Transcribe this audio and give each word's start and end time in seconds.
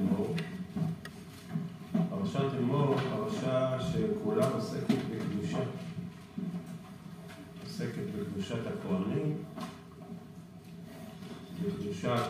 אמור. 0.00 0.34
פרשת 2.10 2.58
אמור, 2.58 2.96
פרשה 3.00 3.78
שכולה 3.80 4.48
עוסקת 4.48 4.98
בקדושה. 5.10 5.58
עוסקת 7.64 8.04
בקדושת 8.18 8.60
הכהנים, 8.66 9.36
בקדושת 11.62 12.20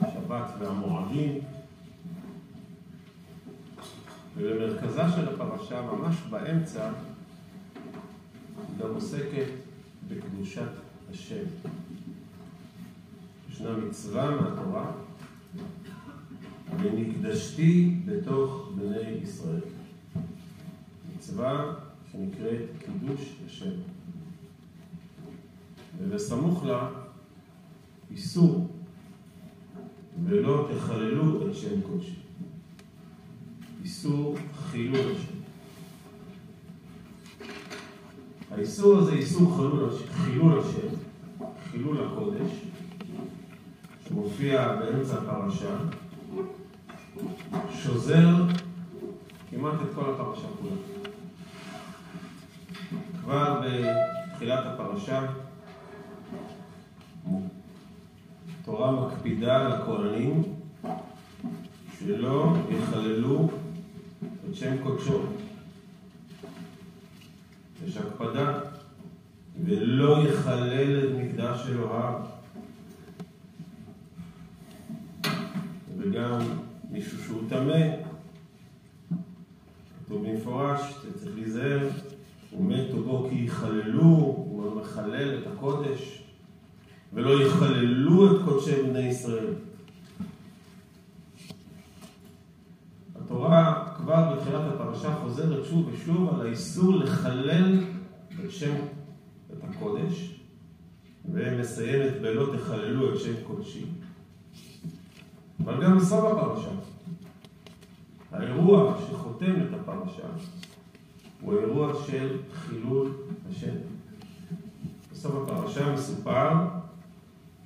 השבת 0.00 0.54
והמועדים. 0.58 1.40
ובמרכזה 4.36 5.02
של 5.16 5.28
הפרשה, 5.28 5.82
ממש 5.82 6.16
באמצע, 6.30 6.90
גם 8.78 8.94
עוסקת 8.94 9.46
בקדושת 10.08 10.70
השם. 11.10 11.44
ישנה 13.50 13.76
מצווה 13.76 14.30
מהתורה, 14.30 14.92
ונקדשתי 16.76 17.94
בתוך 18.04 18.70
בני 18.74 19.10
ישראל. 19.22 19.60
מצווה 21.16 21.74
שנקראת 22.12 22.60
קידוש 22.78 23.36
השם. 23.46 23.70
ובסמוך 25.98 26.64
לה 26.64 26.88
איסור, 28.10 28.66
ולא 30.24 30.68
תחללו 30.76 31.50
את 31.50 31.54
שם 31.54 31.80
קודשי. 31.80 32.14
איסור 33.84 34.36
חילול 34.54 35.12
השם. 35.12 35.38
האיסור 38.50 38.98
הזה, 38.98 39.12
איסור 39.12 39.56
חילול, 39.56 39.90
חילול 40.10 40.60
השם, 40.60 40.96
חילול 41.70 42.06
הקודש, 42.06 42.50
שמופיע 44.08 44.76
באמצע 44.76 45.14
הפרשה, 45.14 45.76
שוזר 47.72 48.28
כמעט 49.50 49.74
את 49.82 49.94
כל 49.94 50.10
הפרשה 50.10 50.48
כולה. 50.60 50.76
כבר 53.20 53.60
בתחילת 53.64 54.66
הפרשה, 54.66 55.26
התורה 58.60 58.92
מקפידה 58.92 59.68
לכהנים 59.68 60.42
שלא 61.98 62.54
יחללו 62.70 63.50
את 64.22 64.54
שם 64.54 64.82
קודשו. 64.82 65.20
יש 67.86 67.96
הקפדה, 67.96 68.60
ולא 69.64 70.18
יחלל 70.28 71.04
את 71.04 71.24
מקדש 71.24 71.66
אלוהיו. 71.68 72.14
וגם 75.98 76.40
מישהו 76.98 77.18
שהוא 77.24 77.42
טמא, 77.48 77.86
כתוב 80.04 80.26
במפורש, 80.28 80.80
צריך 81.14 81.34
להיזהר, 81.34 81.88
ומתו 82.58 83.02
בו 83.02 83.26
כי 83.30 83.44
יחללו, 83.44 84.02
הוא 84.02 84.80
מחלל 84.80 85.38
את 85.38 85.46
הקודש, 85.46 86.22
ולא 87.12 87.42
יחללו 87.42 88.36
את 88.36 88.42
קודשי 88.44 88.82
בני 88.82 88.98
ישראל. 88.98 89.54
התורה 93.16 93.88
כבר 93.96 94.34
בתחילת 94.34 94.74
הפרשה 94.74 95.14
חוזרת 95.14 95.64
שוב 95.64 95.90
ושוב 95.92 96.34
על 96.34 96.46
האיסור 96.46 96.96
לחלל 96.96 97.80
את 98.44 98.50
שם, 98.50 98.74
את 99.52 99.64
הקודש, 99.64 100.40
ומסיימת 101.32 102.20
בלא 102.22 102.56
תחללו 102.56 103.14
את 103.14 103.20
שם 103.20 103.34
קודשי. 103.46 103.84
אבל 105.64 105.84
גם 105.84 105.98
בסוף 105.98 106.24
הפרשה, 106.24 106.70
האירוע 108.32 108.94
שחותם 109.10 109.52
את 109.62 109.80
הפרשה 109.80 110.28
הוא 111.40 111.58
אירוע 111.58 111.92
של 112.06 112.38
חילול 112.52 113.12
השם. 113.50 113.74
בסוף 115.12 115.34
הפרשה 115.34 115.92
מסופר 115.92 116.50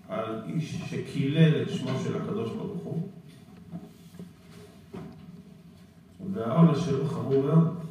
על 0.09 0.43
איש 0.47 0.83
שקילל 0.91 1.63
את 1.63 1.71
שמו 1.71 1.91
של 2.05 2.17
הקדוש 2.17 2.51
ברוך 2.51 2.83
הוא, 2.83 3.09
והעונש 6.35 6.79
שלו 6.79 7.09
חמור 7.09 7.43
מאוד. 7.43 7.83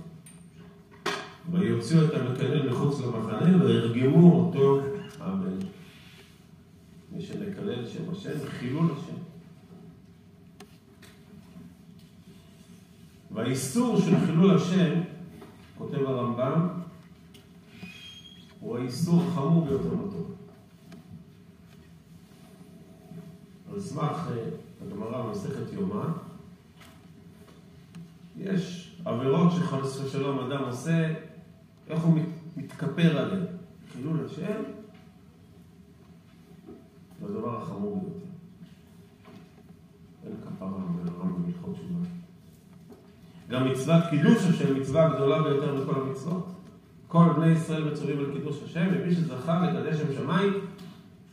ויוציאו 1.51 2.05
את 2.05 2.13
המקלל 2.13 2.69
מחוץ 2.69 3.01
למחנה 3.01 3.65
וירגמו 3.65 4.45
אותו 4.45 4.79
אמן. 5.21 5.57
מי 7.11 7.21
שמקלל 7.21 7.87
שם 7.87 8.11
השם 8.11 8.47
חילול 8.47 8.85
השם. 8.91 9.20
והאיסור 13.33 14.01
של 14.01 14.25
חילול 14.25 14.55
השם, 14.55 15.01
כותב 15.77 15.97
הרמב"ם, 15.97 16.67
הוא 18.59 18.77
האיסור 18.77 19.23
החמור 19.23 19.65
ביותר 19.65 19.95
בתורה. 19.95 20.35
על 23.71 23.79
סמך 23.79 24.29
הגמרא 24.81 25.21
במסכת 25.21 25.73
יומא, 25.73 26.05
יש 28.37 28.95
עבירות 29.05 29.51
שחס 29.51 30.01
ושלום 30.01 30.39
אדם 30.39 30.63
עושה, 30.63 31.13
איך 31.87 32.03
הוא 32.03 32.19
מתכפר 32.57 33.17
עליהן? 33.17 33.45
חילול 33.93 34.25
השם 34.25 34.61
זה 37.19 37.25
הדבר 37.25 37.57
החמור 37.57 37.95
ביותר. 37.95 38.25
אין 40.25 40.33
כפרה 40.41 40.69
ברמב"ם 40.69 41.43
בהלכות 41.43 41.75
תשובה. 41.75 42.20
גם 43.51 43.67
מצוות 43.67 44.03
קידוש 44.09 44.45
השם, 44.45 44.79
מצווה 44.79 45.09
גדולה 45.15 45.43
ביותר 45.43 45.83
מכל 45.83 46.01
המצוות. 46.01 46.47
כל 47.07 47.25
בני 47.35 47.47
ישראל 47.47 47.91
מצווים 47.91 48.19
על 48.19 48.31
קידוש 48.33 48.63
השם, 48.63 48.87
ומי 48.91 49.15
שזכה 49.15 49.65
לקדש 49.65 50.01
שם 50.01 50.13
שמיים, 50.13 50.53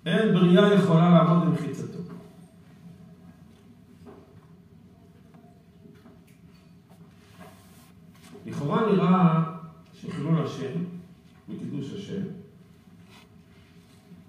אין 0.06 0.34
בריאה 0.34 0.74
יכולה 0.74 1.10
לעמוד 1.10 1.48
במחיצתו. 1.48 1.98
לכאורה 8.46 8.92
נראה 8.92 9.42
שחילול 9.94 10.46
השם 10.46 10.84
וקידוש 11.48 11.92
השם 11.92 12.22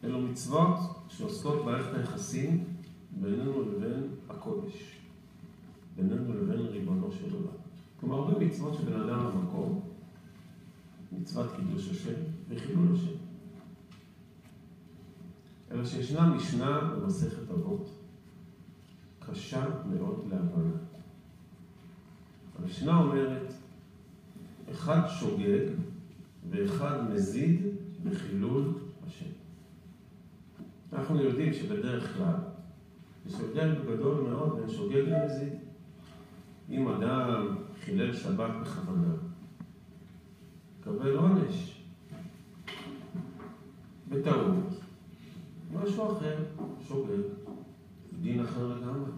אלו 0.03 0.21
מצוות 0.21 0.79
שעוסקות 1.09 1.61
במערכת 1.61 1.93
היחסים 1.93 2.63
בינינו 3.11 3.61
לבין 3.61 4.07
הקודש, 4.29 4.95
בינינו 5.95 6.33
לבין 6.33 6.65
ריבונו 6.65 7.11
של 7.11 7.33
עולם. 7.33 7.58
כלומר, 7.99 8.15
הרבה 8.15 8.45
מצוות 8.45 8.73
שבין 8.73 9.01
אדם 9.01 9.25
למקום, 9.25 9.81
מצוות 11.11 11.51
קידוש 11.55 11.89
השם 11.89 12.13
וחילול 12.49 12.87
השם. 12.93 13.15
אלא 15.71 15.85
שישנה 15.85 16.29
משנה 16.29 16.81
במסכת 16.81 17.51
אבות 17.51 17.89
קשה 19.19 19.65
מאוד 19.85 20.25
להבנה. 20.29 20.71
המשנה 22.59 22.97
אומרת 22.97 23.53
אחד 24.71 25.01
שוגג 25.19 25.65
ואחד 26.49 27.11
מזיד 27.13 27.61
בחילול 28.03 28.73
השם. 29.07 29.29
אנחנו 30.93 31.21
יודעים 31.21 31.53
שבדרך 31.53 32.17
כלל 32.17 32.35
יש 33.27 33.33
הבדל 33.33 33.75
גדול 33.87 34.29
מאוד 34.29 34.59
בין 34.59 34.69
שוגג 34.69 34.95
למזיד. 35.07 35.53
אם 36.69 36.87
אדם 36.87 37.55
חילל 37.85 38.13
שבת 38.13 38.51
בכוונה, 38.61 39.13
קבל 40.83 41.15
עונש. 41.15 41.81
בטעות, 44.09 44.79
משהו 45.73 46.11
אחר, 46.11 46.35
שוגג, 46.87 47.21
דין 48.21 48.39
אחר 48.39 48.67
לגמרי. 48.67 49.11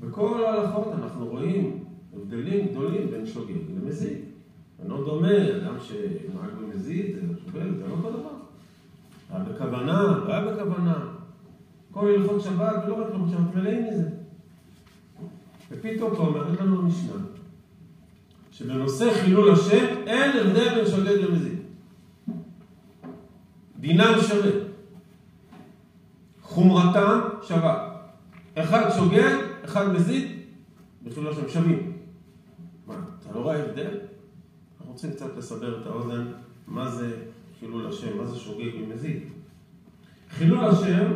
בכל 0.00 0.44
ההלכות 0.44 0.86
אנחנו 0.92 1.26
רואים 1.26 1.84
הבדלים 2.16 2.68
גדולים 2.68 3.10
בין 3.10 3.26
שוגג 3.26 3.54
למזיד. 3.76 4.18
אינו 4.82 5.04
דומה, 5.04 5.56
אדם 5.56 5.80
שנהג 5.80 6.50
במזיד, 6.60 7.16
שוגג, 7.44 7.70
זה 7.78 7.86
לא 7.88 7.92
אותו 7.92 8.10
דבר. 8.10 8.34
היה 9.30 9.44
בכוונה, 9.44 10.24
לא 10.26 10.32
היה 10.32 10.52
בכוונה. 10.52 11.04
כל 11.90 12.08
הלכות 12.08 12.40
שבת, 12.40 12.84
ולא 12.86 12.94
רק 12.94 13.06
הלכות 13.12 13.28
שבת, 13.30 13.54
מלאים 13.54 13.84
מזה. 13.86 14.17
ופתאום 15.70 16.16
פה 16.16 16.22
אומרת 16.22 16.60
לנו 16.60 16.80
המשנה, 16.80 17.12
שבנושא 18.50 19.22
חילול 19.22 19.50
השם 19.52 19.86
אין 20.06 20.46
הבדל 20.46 20.74
בין 20.74 20.86
שוגג 20.86 21.08
למזיד. 21.08 21.58
דינם 23.80 24.14
שווה. 24.28 24.50
חומרתם 26.42 27.20
שווה. 27.42 27.96
אחד 28.54 28.90
שוגג, 28.96 29.36
אחד 29.64 29.92
מזיד, 29.92 30.38
בחילול 31.04 31.32
השם 31.32 31.48
שווים. 31.48 31.92
מה, 32.86 32.94
אתה 33.22 33.34
לא 33.34 33.40
רואה 33.40 33.64
הבדל? 33.64 33.98
אנחנו 34.78 34.92
רוצים 34.92 35.10
קצת 35.10 35.36
לסבר 35.36 35.80
את 35.80 35.86
האוזן, 35.86 36.32
מה 36.66 36.90
זה 36.90 37.16
חילול 37.60 37.86
השם, 37.86 38.18
מה 38.18 38.26
זה 38.26 38.38
שוגג 38.38 38.70
ומזיד. 38.82 39.22
חילול 40.30 40.64
השם 40.64 41.12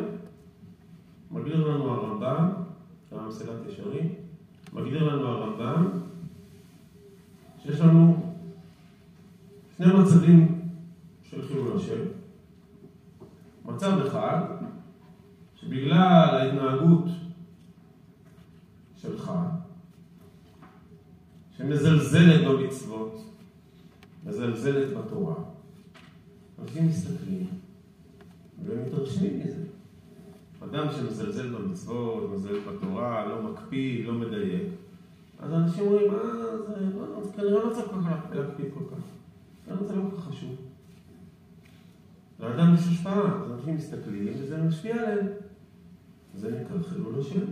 מגדיר 1.31 1.69
לנו 1.69 1.91
הרמב"ם, 1.91 2.62
מגדיר 4.73 5.15
לנו 5.15 5.27
הרמב"ם 5.27 5.89
שיש 7.63 7.81
לנו 7.81 8.33
שני 9.77 9.87
מצבים 9.87 10.69
של 11.23 11.49
חילול 11.49 11.77
השם. 11.77 12.01
מצב 13.65 13.99
אחד, 14.07 14.45
שבגלל 15.57 16.37
ההתנהגות 16.37 17.05
שלך, 18.97 19.33
שמזלזלת 21.57 22.47
במצוות, 22.49 23.25
מזלזלת 24.27 24.97
בתורה, 24.97 25.35
אנשים 26.63 26.87
מסתכלים 26.87 27.47
ומתרשמים 28.65 29.41
מזה. 29.41 29.72
אדם 30.65 30.87
שמזלזל 30.93 31.49
במצוות, 31.49 32.31
מזלזל 32.31 32.59
בתורה, 32.61 33.27
לא 33.27 33.43
מקפיד, 33.43 34.07
לא 34.07 34.13
מדייק, 34.13 34.69
אז 35.39 35.53
אנשים 35.53 35.85
אומרים, 35.87 36.11
אה, 36.15 36.19
זה, 36.67 36.75
לא, 36.99 37.25
זה 37.25 37.33
כנראה 37.33 37.65
לא 37.65 37.75
צריך 37.75 37.87
כל 37.91 38.01
כך 38.01 38.37
להקפיד 38.37 38.67
כל 38.75 38.85
כך. 38.91 39.03
כנראה 39.67 39.85
זה 39.85 39.97
לא 39.97 40.03
כל 40.11 40.17
כך 40.17 40.25
חשוב. 40.25 40.57
לאדם 42.41 42.75
יש 42.75 42.81
השפעה, 42.81 43.43
אז 43.43 43.51
אנשים 43.51 43.77
מסתכלים 43.77 44.33
וזה 44.39 44.63
משפיע 44.63 44.95
עליהם. 44.95 45.27
זה 46.35 46.61
נקרא 46.61 46.83
חילול 46.89 47.21
השם. 47.21 47.45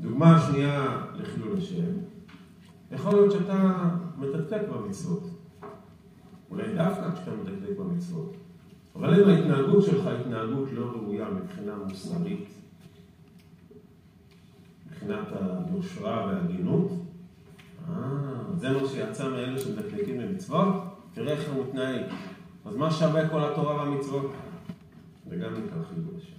דוגמה 0.00 0.40
שנייה 0.40 1.06
לחילול 1.14 1.58
השם, 1.58 1.84
יכול 2.92 3.12
להיות 3.12 3.32
שאתה 3.32 3.88
מתקתק 4.18 4.60
במצוות. 4.72 5.22
אולי 6.50 6.74
דווקא 6.74 7.10
כשאתה 7.14 7.30
מדקדק 7.30 7.78
במצוות. 7.78 8.36
אבל 8.96 9.22
אם 9.22 9.28
ההתנהגות 9.28 9.84
שלך 9.84 10.06
התנהגות 10.06 10.68
לא 10.72 10.84
ראויה 10.84 11.26
מבחינה 11.30 11.72
מוסרית, 11.88 12.48
מבחינת 14.86 15.28
היושרה 15.32 16.26
וההגינות, 16.26 16.92
אה, 17.88 17.94
זה 18.56 18.70
מה 18.70 18.88
שיצא 18.88 19.28
מאלה 19.28 19.58
שמדקדקים 19.58 20.18
במצוות? 20.18 20.66
תראה 21.12 21.32
איך 21.32 21.52
הוא 21.52 21.64
מתנהג. 21.64 22.02
אז 22.64 22.76
מה 22.76 22.90
שווה 22.90 23.28
כל 23.28 23.44
התורה 23.44 23.76
והמצוות? 23.76 24.32
זה 25.28 25.36
גם 25.36 25.52
נקרא 25.52 25.82
חילול 25.88 26.14
השם. 26.16 26.34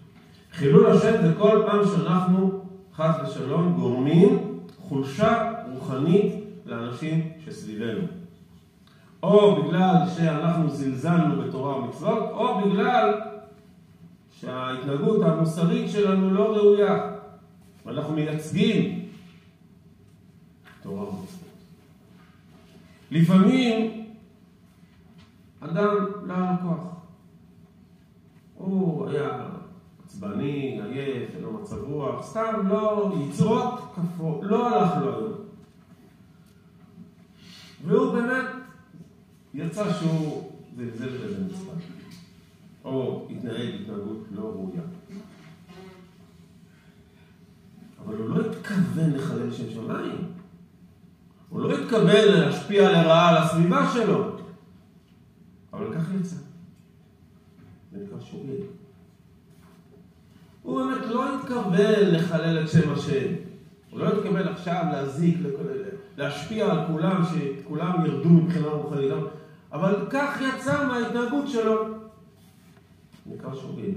חילול 0.52 0.92
השם 0.92 1.28
זה 1.28 1.34
כל 1.38 1.64
פעם 1.66 1.86
שאנחנו, 1.86 2.66
חס 2.94 3.16
ושלום, 3.24 3.74
גורמים 3.74 4.60
חולשה 4.80 5.54
רוחנית 5.72 6.34
לאנשים 6.66 7.32
שסביבנו. 7.46 8.08
או 9.26 9.64
בגלל 9.64 9.96
שאנחנו 10.18 10.70
זלזלנו 10.70 11.42
בתורה 11.42 11.78
ומצוות, 11.78 12.32
או 12.32 12.62
בגלל 12.62 13.22
שההתנהגות 14.32 15.24
המוסרית 15.24 15.92
שלנו 15.92 16.34
לא 16.34 16.56
ראויה, 16.56 17.12
ואנחנו 17.86 18.14
מייצגים 18.14 19.06
תורה 20.82 21.04
ומצוות. 21.04 21.40
לפעמים 23.12 24.06
אדם 25.60 25.96
לא 26.24 26.34
היה 26.34 26.52
לו 26.52 26.70
כוח. 26.70 26.88
הוא 28.56 29.10
היה 29.10 29.48
עצבני, 30.06 30.82
עייף, 30.94 31.36
אין 31.36 31.44
לו 31.44 31.54
מצב 31.54 31.84
רוח, 31.84 32.26
סתם 32.26 32.68
לא, 32.68 33.14
יצרות 33.22 33.80
כפו, 33.96 34.40
לא 34.44 34.68
הלך 34.68 34.92
לו 35.02 35.18
היום. 35.18 35.34
והוא 37.86 38.14
באמת 38.14 38.55
יצא 39.56 39.94
שהוא 39.94 40.52
זלזל 40.78 41.18
בזה 41.18 41.44
מספר, 41.50 41.72
או 42.84 43.28
התנהג 43.32 43.70
התנהגות 43.82 44.28
לא 44.32 44.42
ראויה. 44.42 44.82
אבל 48.06 48.16
הוא 48.16 48.30
לא 48.30 48.46
התכוון 48.46 49.12
לחלל 49.12 49.52
שם 49.52 49.70
שמיים. 49.70 50.32
הוא 51.50 51.62
לא 51.62 51.78
התכוון 51.78 52.26
להשפיע 52.26 52.92
לרעה 52.92 53.30
על 53.30 53.38
הסביבה 53.38 53.92
שלו. 53.94 54.36
אבל 55.74 55.94
כך 55.94 56.04
יצא. 56.20 56.36
זה 57.92 58.04
נקרא 58.04 58.20
שוגג. 58.20 58.64
הוא 60.62 60.84
באמת 60.84 61.06
לא 61.06 61.36
התכוון 61.36 62.12
לחלל 62.12 62.64
את 62.64 62.70
שם 62.70 62.94
השם. 62.94 63.34
הוא 63.92 64.00
לא 64.00 64.08
התכוון 64.08 64.48
עכשיו 64.48 64.84
להזיק, 64.92 65.38
להשפיע 66.18 66.72
על 66.72 66.88
כולם, 66.88 67.24
שכולם 67.26 68.06
ירדו 68.06 68.30
מבחינה 68.30 68.68
רוחנית. 68.68 69.12
אבל 69.76 70.08
כך 70.10 70.42
יצא 70.42 70.88
מההתנהגות 70.88 71.48
שלו. 71.48 71.76
נקרא 73.26 73.56
שוגג. 73.56 73.94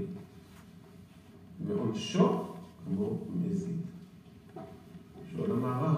ועונשו 1.67 2.43
כמו 2.85 3.17
מזיד. 3.35 3.77
שואל 5.31 5.51
המערב, 5.51 5.95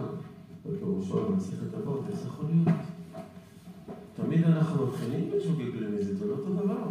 בפירושו 0.66 1.26
במסכת 1.26 1.74
אבות, 1.84 2.04
איך 2.12 2.20
יכול 2.28 2.46
להיות? 2.46 2.78
תמיד 4.16 4.44
אנחנו 4.44 4.86
מבחינים 4.86 5.30
בין 5.30 5.40
שוגג 5.44 5.76
למזיד, 5.76 6.18
זה 6.18 6.26
לא 6.26 6.34
אותו 6.34 6.54
דבר. 6.54 6.88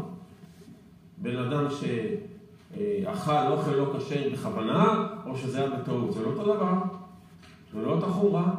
בן 1.19 1.37
אדם 1.37 1.65
שאכל 1.71 3.47
אוכל 3.53 3.71
לא 3.71 3.95
כשר 3.99 4.31
בכוונה, 4.33 5.07
או 5.27 5.37
שזה 5.37 5.59
היה 5.59 5.71
בטעות, 5.77 6.13
זה 6.13 6.23
לא 6.23 6.27
אותו 6.27 6.43
דבר. 6.55 6.75
זה 7.73 7.83
לא 7.83 7.91
אותה 7.95 8.07
חומרה. 8.07 8.55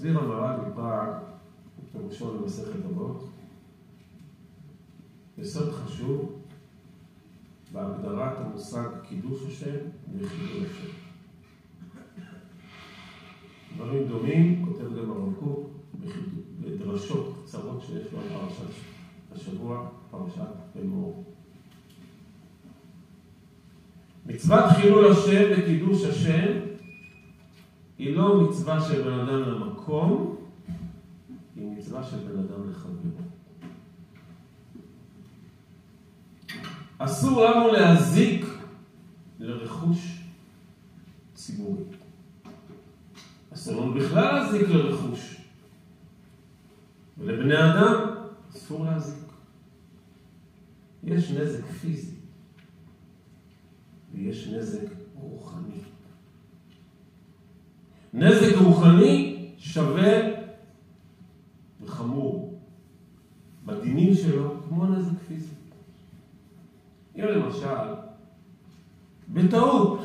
מסביר 0.00 0.18
המר"ל 0.18 0.56
מפראג, 0.66 1.08
פירושו 1.92 2.38
במסכת 2.38 2.84
אבות, 2.90 3.28
יסוד 5.38 5.72
חשוב 5.72 6.42
בהגדרת 7.72 8.38
המושג 8.38 8.88
קידוש 9.08 9.46
השם 9.46 9.76
וחילול 10.18 10.66
השם. 10.66 10.92
דברים 13.76 14.08
דומים 14.08 14.64
כותב 14.64 14.96
גם 14.96 15.10
הרב 15.10 15.34
קוק 15.38 15.70
בדרשות 16.60 17.34
קצרות 17.44 17.82
שיש 17.82 18.12
לו 18.12 18.20
על 18.20 18.28
פרשת 18.28 18.72
השבוע, 19.32 19.88
פרשת 20.10 20.80
אמור. 20.82 21.24
מצוות 24.26 24.64
חילול 24.76 25.12
השם 25.12 25.44
וקידוש 25.58 26.04
השם 26.04 26.69
היא 28.00 28.16
לא 28.16 28.40
מצווה 28.40 28.80
של 28.80 29.02
בן 29.02 29.18
אדם 29.18 29.40
למקום, 29.42 30.36
היא 31.56 31.66
מצווה 31.66 32.04
של 32.04 32.16
בן 32.16 32.38
אדם 32.38 32.70
לחברו. 32.70 33.10
אסור 36.98 37.44
לנו 37.44 37.72
להזיק 37.72 38.46
לרכוש 39.38 40.20
ציבורי. 41.34 41.82
אסור 43.54 43.80
לנו 43.80 43.94
בכלל 43.94 44.34
להזיק 44.34 44.68
לרכוש. 44.68 45.36
ולבני 47.18 47.54
אדם 47.54 48.14
אסור 48.50 48.84
להזיק. 48.84 49.24
יש 51.04 51.30
נזק 51.30 51.64
פיזי 51.64 52.14
ויש 54.14 54.48
נזק 54.48 54.88
רוחני. 55.14 55.80
נזק 58.14 58.56
רוחני 58.64 59.48
שווה 59.58 60.18
וחמור 61.80 62.58
בדינים 63.66 64.14
שלו 64.14 64.54
כמו 64.68 64.86
נזק 64.86 65.18
פיזי. 65.28 65.54
אם 67.16 67.24
למשל, 67.24 67.94
בטעות 69.28 70.00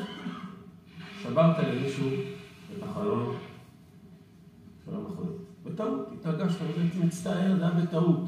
שברת 1.22 1.58
למישהו 1.58 2.06
את 2.76 2.82
החלון 2.82 3.36
של 4.84 4.94
המכונית. 4.94 5.32
בטעות, 5.64 6.08
התרגשת, 6.12 6.60
הייתי 6.60 6.98
מצטער, 6.98 7.56
זה 7.58 7.66
היה 7.66 7.74
בטעות. 7.74 8.20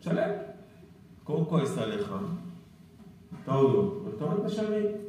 תשלם. 0.00 0.30
קור 1.24 1.46
כועס 1.48 1.78
עליך, 1.78 2.14
טעויות, 3.44 4.02
וטעות 4.06 4.44
משלמים. 4.44 5.07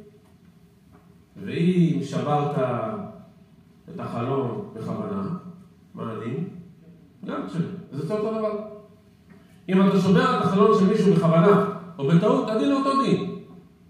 ואם 1.36 1.98
שברת 2.02 2.58
את 3.94 4.00
החלון 4.00 4.68
בכוונה, 4.74 5.28
מה 5.94 6.12
הדין? 6.12 6.48
גם 7.24 7.46
תשלם. 7.46 7.62
זה 7.92 8.14
אותו 8.14 8.38
דבר. 8.38 8.66
אם 9.68 9.88
אתה 9.88 10.00
שובר 10.00 10.38
את 10.38 10.44
החלון 10.44 10.78
של 10.78 10.86
מישהו 10.86 11.14
בכוונה, 11.14 11.72
או 11.98 12.08
בטעות, 12.08 12.50
הדין 12.50 12.72
אותו 12.72 13.02
דין. 13.02 13.34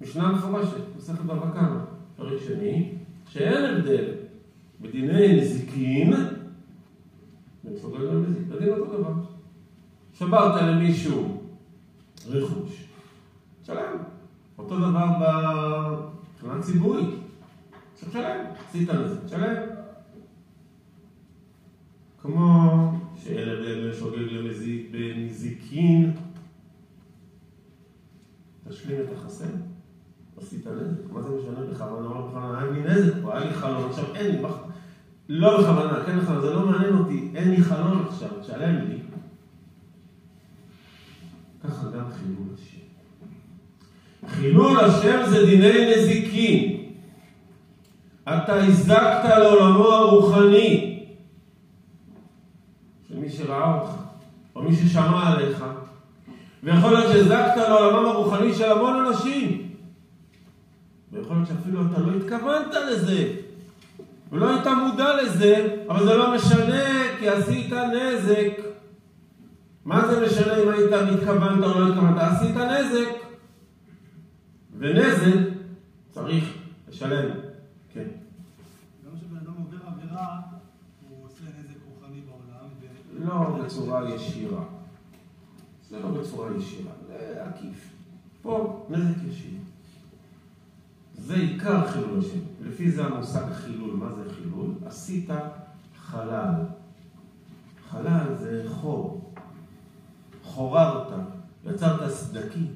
משנה 0.01 0.33
מפורשת, 0.33 0.97
מסכת 0.97 1.21
בבא 1.21 1.51
קמא, 1.51 1.79
פרק 2.17 2.39
שני, 2.47 2.95
שאין 3.29 3.65
הבדל 3.65 4.05
בדיני 4.81 5.41
נזיקין 5.41 6.13
בין 7.65 7.77
סוגל 7.77 8.03
למזיק, 8.03 8.43
הדין 8.53 8.69
אותו 8.69 8.99
דבר. 8.99 9.13
שברת 10.15 10.63
למישהו 10.63 11.43
רכוש, 12.29 12.85
שלם. 13.63 13.97
אותו 14.59 14.77
דבר 14.77 15.07
מבחינה 16.35 16.63
ציבורית. 16.63 17.20
שמשלם, 18.01 18.45
עשית 18.69 18.89
על 18.89 19.09
זה, 19.09 19.27
תשלם. 19.27 19.55
כמו 22.23 22.93
שאלר 23.25 23.67
אלר 23.67 23.95
שוגג 23.95 24.33
למזיק 24.33 24.91
בנזיקין, 24.91 26.13
תשלים 28.69 29.01
את 29.01 29.07
החסר, 29.17 29.45
עשית 30.37 30.67
נזק. 30.67 31.13
מה 31.13 31.23
זה 31.23 31.29
משנה 31.29 31.67
בכוונה 31.67 32.09
או 32.09 32.15
לא 32.15 32.27
בכוונה? 32.27 32.59
היה 32.59 32.71
לי 32.71 32.83
נזק 32.83 33.13
פה, 33.23 33.39
היה 33.39 33.45
לי 33.45 33.55
חלון 33.55 33.91
עכשיו 33.91 34.15
אין 34.15 34.37
לי, 34.37 34.43
לא 35.29 35.61
בכוונה, 35.61 36.05
כן 36.07 36.19
בכוונה, 36.19 36.41
זה 36.41 36.55
לא 36.55 36.67
מעניין 36.67 36.95
אותי, 36.95 37.31
אין 37.35 37.51
לי 37.51 37.63
חלון 37.63 38.05
עכשיו, 38.09 38.29
תשלם 38.41 38.75
לי. 38.89 38.99
ככה 41.65 41.91
גם 41.91 42.05
חילול 42.13 42.49
השם. 42.55 42.81
חילול 44.29 44.81
השם 44.81 45.31
זה 45.31 45.47
דיני 45.47 45.97
נזיקין. 45.97 46.80
אתה 48.23 48.55
הזקת 48.55 49.25
לעולמו 49.39 49.93
הרוחני 49.93 51.01
של 53.09 53.19
מי 53.19 53.31
שראה 53.31 53.75
אותך, 53.75 53.91
או 54.57 54.63
מי 54.63 54.77
ששמע 54.77 55.29
עליך, 55.29 55.65
ויכול 56.63 56.91
להיות 56.91 57.13
שהזקת 57.13 57.57
לעולמם 57.57 58.07
הרוחני 58.09 58.55
של 58.55 58.73
המון 58.73 59.07
אנשים. 59.07 59.71
ויכול 61.13 61.37
להיות 61.37 61.49
שאפילו 61.49 61.81
אתה 61.87 62.01
לא 62.01 62.17
התכוונת 62.17 62.75
לזה, 62.91 63.33
ולא 64.33 64.49
היית 64.49 64.67
מודע 64.67 65.23
לזה, 65.23 65.77
אבל 65.89 66.05
זה 66.05 66.15
לא 66.15 66.35
משנה, 66.35 67.19
כי 67.19 67.29
עשית 67.29 67.73
נזק. 67.73 68.71
מה 69.85 70.09
זה 70.09 70.27
משנה 70.27 70.57
אם 70.63 70.69
היית 70.69 70.93
מתכוונת 71.13 71.65
או 71.65 71.81
לא 71.81 71.89
התכוונת? 71.89 72.17
עשית 72.19 72.57
נזק. 72.57 73.09
ונזק 74.79 75.49
צריך 76.11 76.45
לשלם. 76.89 77.31
כן. 77.95 78.05
גם 79.05 79.11
כשבן 79.17 79.37
אדם 79.37 79.53
לא 83.19 83.59
בצורה 83.65 84.15
ישירה. 84.15 84.65
זה 85.91 86.01
לא 86.01 86.09
בצורה 86.09 86.57
ישירה, 86.57 86.93
זה 87.07 87.45
עקיף. 87.45 87.91
פה 88.43 88.87
נזק 88.91 89.23
ישיר. 89.29 89.59
זה 91.15 91.35
עיקר 91.35 91.91
חילול 91.91 92.19
השם. 92.19 92.39
לפי 92.63 92.91
זה 92.91 93.05
המושג 93.05 93.53
חילול. 93.53 93.97
מה 93.97 94.13
זה 94.13 94.35
חילול? 94.35 94.75
עשית 94.87 95.31
חלל. 95.97 96.55
חלל 97.91 98.35
זה 98.35 98.65
חור. 98.75 99.33
חוררת, 100.43 101.13
יצרת 101.65 102.11
סדקים. 102.11 102.73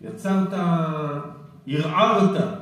יצרת, 0.00 0.52
ערערת, 1.66 2.59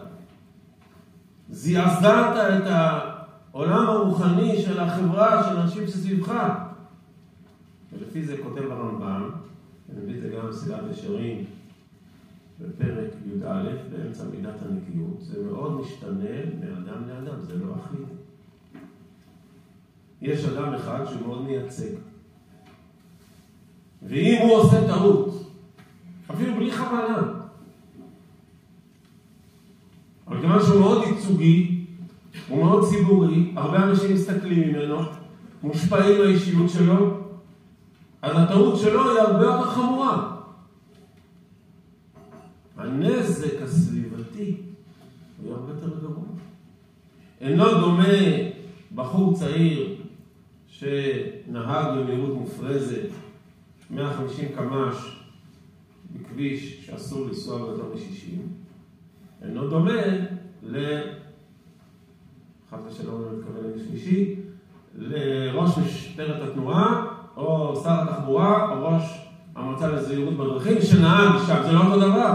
זעזעת 1.59 2.37
את 2.37 2.67
העולם 2.67 3.87
הרוחני 3.87 4.63
של 4.63 4.81
החברה, 4.81 5.45
של 5.45 5.57
האנשים 5.57 5.87
שסביבך. 5.87 6.33
ולפי 7.93 8.23
זה 8.23 8.37
כותב 8.43 8.71
הרמב"ם, 8.71 9.31
אני 9.93 10.01
מביא 10.03 10.15
את 10.15 10.21
זה 10.21 10.29
גם 10.29 10.49
בסדרת 10.49 10.91
ישרים, 10.91 11.45
בפרק 12.61 13.11
י"א, 13.27 13.63
באמצע 13.91 14.25
מידת 14.25 14.63
הנקיות, 14.63 15.21
זה 15.21 15.43
מאוד 15.45 15.81
משתנה 15.81 16.31
מאדם 16.61 17.09
לאדם, 17.09 17.41
זה 17.41 17.55
לא 17.55 17.75
אחיד. 17.75 18.07
יש 20.23 20.45
אדם 20.45 20.75
אחד 20.75 21.05
שהוא 21.05 21.27
מאוד 21.27 21.43
מייצג. 21.43 21.95
ואם 24.09 24.39
הוא 24.43 24.53
עושה 24.53 24.87
טעות, 24.87 25.53
אפילו 26.31 26.55
בלי 26.55 26.73
חבלה, 26.73 27.38
אבל 30.39 30.47
כיוון 30.47 30.63
שהוא 30.63 30.81
מאוד 30.81 31.03
ייצוגי, 31.07 31.85
הוא 32.49 32.65
מאוד 32.65 32.85
ציבורי, 32.85 33.53
הרבה 33.57 33.83
אנשים 33.83 34.15
מסתכלים 34.15 34.69
ממנו, 34.69 35.01
מושפעים 35.63 36.19
מהאישיות 36.19 36.71
שלו, 36.71 37.21
אז 38.23 38.37
הטעות 38.37 38.79
שלו 38.81 39.11
היא 39.11 39.21
הרבה 39.21 39.45
יותר 39.45 39.65
חמורה. 39.65 40.37
הנזק 42.77 43.63
הסביבתי 43.63 44.57
הוא 45.43 45.55
הרבה 45.55 45.73
יותר 45.73 46.01
גרוע. 46.01 46.25
אינו 47.41 47.81
דומה 47.81 48.05
בחור 48.95 49.35
צעיר 49.35 49.97
שנהג 50.69 51.99
במהירות 51.99 52.35
מופרזת 52.35 53.09
150 53.91 54.49
קמ"ש 54.49 55.23
בכביש 56.13 56.87
שאסור 56.87 57.27
לנסוע 57.27 57.59
ביותר 57.59 57.85
מ-60, 57.85 58.68
אינו 59.45 59.69
דומה 59.69 59.93
ל... 60.63 61.01
חס 62.71 62.79
ושלום 62.89 63.23
אני 63.29 63.39
מתכוון 63.39 63.65
לשלישי, 63.77 64.35
לראש 64.99 65.79
משטרת 65.79 66.49
התנועה, 66.49 67.05
או 67.37 67.81
שר 67.85 68.03
התחבורה, 68.03 68.71
או 68.71 68.87
ראש 68.87 69.03
המועצה 69.57 69.89
לזהירות 69.89 70.35
בדרכים, 70.35 70.83
שנהג 70.83 71.33
שם, 71.47 71.63
זה 71.63 71.73
לא 71.73 71.81
אותו 71.81 72.01
דבר. 72.01 72.35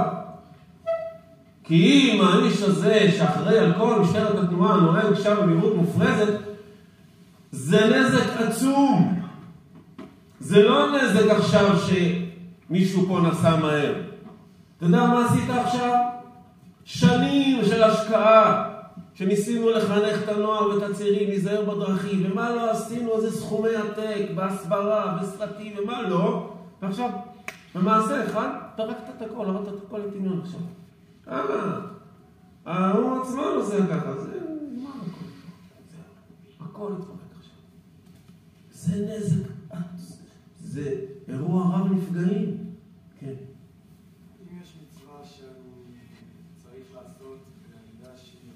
כי 1.63 2.11
אם 2.11 2.21
האיש 2.21 2.61
הזה 2.61 3.11
שאחראי 3.17 3.59
על 3.59 3.73
כל 3.77 3.99
משטרת 4.01 4.43
התנועה 4.43 4.77
נוהג 4.77 5.15
שם 5.23 5.35
במהירות 5.41 5.75
מופרזת, 5.75 6.39
זה 7.51 7.97
נזק 7.97 8.41
עצום. 8.41 9.19
זה 10.39 10.63
לא 10.63 10.91
נזק 10.91 11.29
עכשיו 11.29 11.75
שמישהו 11.77 13.05
פה 13.07 13.19
נסע 13.19 13.55
מהר. 13.55 13.93
אתה 14.77 14.85
יודע 14.85 15.05
מה 15.05 15.25
עשית 15.25 15.49
עכשיו? 15.49 15.99
שנים 16.85 17.65
של 17.65 17.83
השקעה, 17.83 18.69
שניסינו 19.13 19.69
לחנך 19.69 20.23
את 20.23 20.29
הנוער 20.29 20.69
ואת 20.69 20.91
הצעירים 20.91 21.29
להיזהר 21.29 21.65
בדרכים, 21.65 22.31
ומה 22.31 22.55
לא 22.55 22.71
עשינו, 22.71 23.15
איזה 23.15 23.31
סכומי 23.31 23.75
עתק, 23.75 24.25
בהסברה, 24.35 25.17
בסרטים, 25.21 25.73
ומה 25.77 26.01
לא, 26.01 26.53
ועכשיו, 26.81 27.09
במעשה 27.75 28.25
אחד, 28.25 28.49
טרקת 28.75 29.03
את 29.17 29.21
הכל, 29.21 29.45
הורדת 29.45 29.67
את 29.67 29.83
הכל 29.87 29.97
לטמיון 29.97 30.41
עכשיו. 30.41 30.59
אה, 31.27 31.79
ההוא 32.65 33.21
עצמו 33.21 33.41
עושה 33.41 33.87
ככה, 33.87 34.17
זה 34.21 34.39
נגמר 34.71 34.89
הכל. 34.89 35.25
הכל 36.65 36.93
התפרק 36.93 37.37
עכשיו. 37.39 37.55
זה 38.71 39.15
נזק, 39.15 39.49
זה 40.63 40.95
אירוע 41.27 41.63
רב 41.63 41.91
נפגעים. 41.91 42.57
כן. 43.19 43.33
אם 44.41 44.61
יש 44.61 44.75
מצווה 44.81 45.19
שאני 45.23 45.97
צריך 46.57 46.85
לעשות, 46.95 47.39
ואני 47.69 47.87
יודע 47.99 48.17
שהיא 48.17 48.51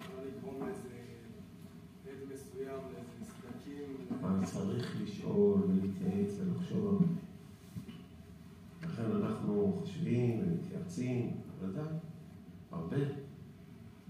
יכולה 0.00 0.24
לגרום 0.26 0.66
לאיזה 0.66 0.88
עד 2.04 2.34
מסוים, 2.34 2.80
לאיזה 2.92 3.32
סדקים, 3.32 3.96
אבל 4.20 4.43
צריך 4.54 4.96
לשאול 5.02 5.60
ולהתייעץ 5.68 6.34
ולחשוב 6.40 6.86
הרבה. 6.86 7.06
לכן 8.82 9.16
אנחנו 9.16 9.76
חושבים 9.80 10.40
ומתייעצים, 10.40 11.30
ודאי, 11.60 11.84
הרבה. 12.72 12.96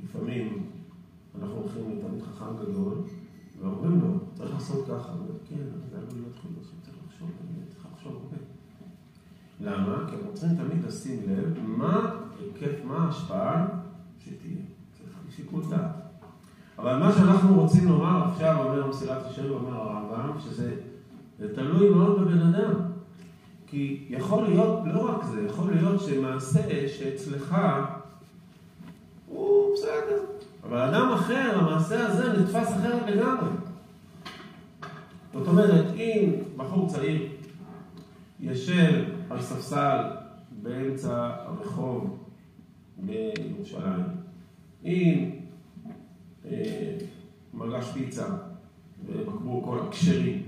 לפעמים 0.04 0.66
אנחנו 1.38 1.54
הולכים 1.54 1.90
לתלמיד 1.90 2.22
חכם 2.22 2.56
גדול, 2.62 2.98
ואומרים 3.60 4.00
לו, 4.00 4.18
צריך 4.34 4.54
לעשות 4.54 4.84
ככה. 4.86 5.12
הוא 5.12 5.20
אומר, 5.20 5.38
כן, 5.48 5.56
אבל 5.72 5.90
זה 5.90 5.96
עלול 5.98 6.12
להיות 6.14 6.36
חילוש, 6.42 6.66
צריך 6.82 6.96
לחשוב, 7.06 7.28
באמת, 7.28 7.68
צריך 7.68 7.86
לחשוב 7.92 8.12
הרבה. 8.12 8.36
למה? 9.60 10.10
כי 10.10 10.16
אנחנו 10.16 10.34
צריכים 10.34 10.56
תמיד 10.56 10.84
לשים 10.84 11.28
לב 11.28 11.58
מה 11.62 12.20
היקף, 12.40 12.84
מה 12.84 12.96
ההשפעה 12.96 13.80
שתהיה. 14.18 14.56
צריך 14.98 15.18
שיקול 15.36 15.62
דעת. 15.70 16.03
אבל 16.78 16.96
מה 16.96 17.12
שאנחנו 17.12 17.60
רוצים 17.60 17.88
לומר 17.88 18.24
עכשיו, 18.32 18.64
אומר 18.64 18.86
מסילת 18.86 19.26
השם, 19.26 19.50
אומר 19.50 19.74
הרמב"ם, 19.74 20.40
שזה 20.40 20.74
זה 21.38 21.54
תלוי 21.54 21.88
מאוד 21.88 22.20
בבן 22.20 22.40
אדם. 22.40 22.72
כי 23.66 24.04
יכול 24.10 24.44
להיות, 24.44 24.80
לא 24.84 25.10
רק 25.10 25.24
זה, 25.24 25.46
יכול 25.46 25.72
להיות 25.72 26.00
שמעשה 26.00 26.88
שאצלך 26.88 27.56
הוא 29.28 29.74
בסדר, 29.74 30.22
אבל 30.64 30.78
אדם 30.78 31.12
אחר, 31.12 31.58
המעשה 31.58 32.06
הזה 32.06 32.32
נתפס 32.32 32.72
אחרת 32.72 33.02
לגמרי. 33.06 33.48
זאת 35.32 35.48
אומרת, 35.48 35.84
אם 35.94 36.32
בחור 36.56 36.88
צעיר 36.88 37.28
יושב 38.40 39.04
על 39.30 39.42
ספסל 39.42 40.02
באמצע 40.62 41.30
הרחוב 41.46 42.18
בירושלים, 42.98 44.04
עם 44.84 45.30
אה, 46.50 46.96
מגש 47.54 47.84
פיצה 47.92 48.26
ובקבוק 49.06 49.64
כל 49.64 49.78
הכשרים, 49.86 50.42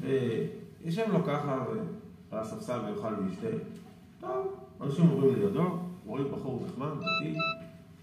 וישב 0.00 1.04
לו 1.12 1.24
ככה 1.24 1.64
על 2.30 2.38
הספסל 2.38 2.80
ויאכל 2.86 3.14
וישתה, 3.14 3.46
טוב, 4.20 4.56
אנשים 4.80 5.08
עוברים 5.08 5.34
לידו, 5.34 5.78
רואים 6.06 6.26
בחור 6.32 6.62
נחמד, 6.66 6.88
דתי, 6.88 7.34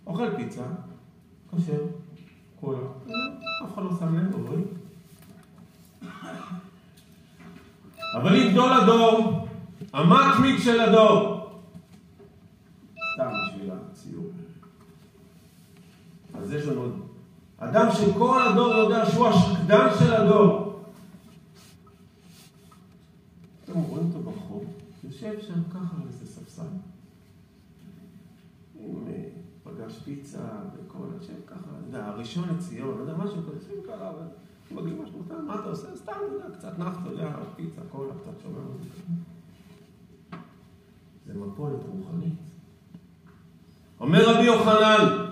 אוכל 0.08 0.36
פיצה, 0.36 0.64
כשר, 1.52 1.82
קולה, 2.60 2.80
אף 3.66 3.74
אחד 3.74 3.84
לא 3.84 3.92
שם 4.00 4.18
לב, 4.18 4.34
עוברים. 4.34 4.66
אבל 8.16 8.36
אם 8.36 8.52
גדול 8.52 8.74
הדור, 8.74 9.48
המתמיד 9.94 10.60
של 10.60 10.80
הדור, 10.80 11.35
אז 16.46 16.54
יש 16.54 16.66
לנו 16.66 16.82
עוד 16.82 17.02
אדם 17.58 17.88
שכל 17.92 18.48
הדור 18.48 18.68
יודע 18.68 19.06
שהוא 19.06 19.28
השקדן 19.28 19.88
של 20.00 20.14
הדור. 20.14 20.66
יושב 25.04 25.42
שם 25.42 25.64
ככה 25.70 25.96
על 26.02 26.08
איזה 26.08 26.26
ספסל. 26.26 26.62
עם 28.80 29.08
אה, 29.08 29.24
פגש 29.64 30.00
פיצה 30.00 30.48
וכל, 30.74 31.06
יושב 31.22 31.34
ככה, 31.48 31.70
יודע, 31.88 32.06
הראשון 32.06 32.50
לציון, 32.50 32.98
לא 32.98 33.02
יודע, 33.02 33.14
משהו 33.14 33.42
כזה, 33.44 33.74
יושב 33.74 33.88
ככה, 33.88 34.12
ומגיעים 34.72 35.04
משהו, 35.04 35.22
אתה, 35.28 35.34
מה 35.48 35.56
אתה 35.56 35.70
עושה? 35.70 35.88
סתם, 35.96 36.12
אתה 36.12 36.34
יודע, 36.34 36.58
קצת 36.58 36.80
נח, 36.80 36.94
אתה 37.02 37.12
יודע, 37.12 37.36
פיצה, 37.56 37.82
קולה, 37.92 38.14
קצת 38.22 38.42
שומע. 38.44 38.60
זה 41.26 41.34
מפולת 41.34 41.80
רוחנית. 41.90 42.34
אומר 44.00 44.30
רבי 44.30 44.44
יוחנן, 44.44 45.25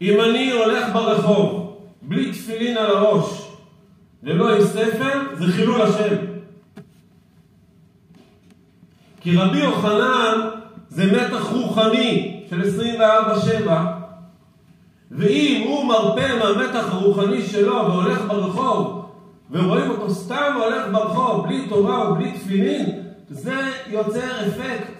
אם 0.00 0.20
אני 0.20 0.50
הולך 0.50 0.92
ברחוב 0.92 1.76
בלי 2.02 2.32
תפילין 2.32 2.76
על 2.76 2.96
הראש 2.96 3.48
ולא 4.22 4.54
עם 4.54 4.64
ספר, 4.64 5.20
זה 5.38 5.52
חילול 5.52 5.82
השם. 5.82 6.16
כי 9.20 9.36
רבי 9.36 9.58
יוחנן 9.58 10.40
זה 10.88 11.06
מתח 11.06 11.50
רוחני 11.52 12.40
של 12.50 12.62
24-7, 13.66 13.70
ואם 15.10 15.64
הוא 15.68 15.84
מרפא 15.84 16.38
מהמתח 16.38 16.92
הרוחני 16.92 17.42
שלו 17.42 17.74
והולך 17.74 18.20
ברחוב, 18.28 19.10
ורואים 19.50 19.90
אותו 19.90 20.10
סתם 20.10 20.52
הולך 20.62 20.86
ברחוב, 20.92 21.46
בלי 21.46 21.66
תורה 21.68 22.10
ובלי 22.10 22.32
תפילין, 22.32 23.02
זה 23.28 23.60
יוצר 23.86 24.46
אפקט, 24.48 24.92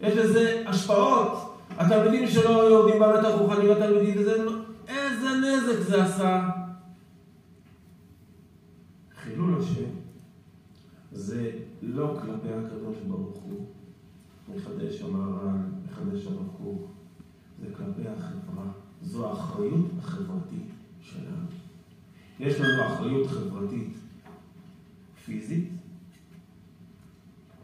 יש 0.00 0.16
לזה 0.16 0.62
השפעות. 0.66 1.53
התלמידים 1.78 2.28
שלו 2.28 2.50
יורדים 2.50 3.02
במתח 3.02 3.30
רוחני 3.38 3.68
והתלמידים, 3.68 4.14
וזה, 4.18 4.44
איזה 4.88 5.28
נזק 5.30 5.80
זה 5.88 6.04
עשה. 6.04 6.50
חילול 9.22 9.54
השם 9.60 9.90
זה 11.12 11.50
לא 11.82 12.16
כלפי 12.22 12.48
הקדוש 12.48 12.96
ברוך 13.08 13.36
הוא, 13.36 13.66
מחדש 14.54 15.02
המהר"ל, 15.02 15.56
מחדש 15.84 16.26
הרב 16.26 16.48
קוק, 16.58 16.90
זה 17.60 17.66
כלפי 17.76 18.08
החברה. 18.08 18.64
זו 19.02 19.30
האחריות 19.30 19.86
החברתית 19.98 20.68
שלנו. 21.00 21.46
יש 22.40 22.60
לנו 22.60 22.86
אחריות 22.86 23.26
חברתית 23.26 23.94
פיזית, 25.24 25.68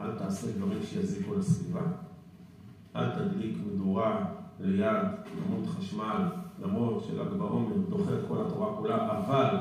אל 0.01 0.19
תעשה 0.19 0.53
דברים 0.53 0.79
שיזיקו 0.83 1.35
לסביבה, 1.35 1.83
אל 2.97 3.11
תדליק 3.11 3.57
מדורה 3.67 4.25
ליד 4.61 4.97
עמוד 5.47 5.67
חשמל, 5.67 6.23
למרות 6.63 7.05
של"ג 7.05 7.39
בעומר 7.39 7.77
דוחה 7.89 8.15
את 8.15 8.29
כל 8.29 8.37
התורה 8.47 8.77
כולה, 8.77 9.19
אבל 9.19 9.57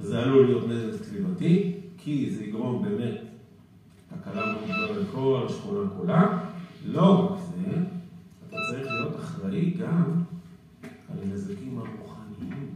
זה 0.00 0.22
עלול 0.22 0.46
להיות 0.46 0.68
נזק 0.68 1.04
סביבתי, 1.04 1.80
כי 1.98 2.30
זה 2.30 2.44
יגרום 2.44 2.82
באמת 2.82 3.20
תקלה 4.08 4.46
מאוד 4.46 4.96
לכל 4.96 5.46
השכונה 5.46 5.90
כולה. 5.96 6.38
לא 6.86 7.32
רק 7.32 7.38
זה, 7.38 7.76
אתה 8.48 8.56
צריך 8.70 8.86
להיות 8.86 9.16
אחראי 9.16 9.70
גם 9.70 10.22
על 11.12 11.18
הנזקים 11.22 11.78
הרוחניים. 11.78 12.66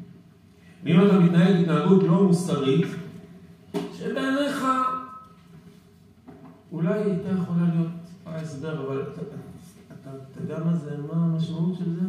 ואם 0.85 1.07
אתה 1.07 1.19
מתנהג 1.19 1.63
התנהגות 1.63 2.03
לא 2.03 2.23
מוסרית, 2.23 2.87
שבעיניך 3.93 4.67
אולי 6.73 7.03
הייתה 7.03 7.29
יכולה 7.29 7.63
להיות 7.75 7.93
ההסבר, 8.27 8.87
אבל 8.87 9.03
אתה, 10.03 10.41
יודע 10.41 10.65
מה 10.65 10.77
זה, 10.77 10.97
מה 10.97 11.25
המשמעות 11.25 11.79
של 11.79 11.95
זה? 11.95 12.07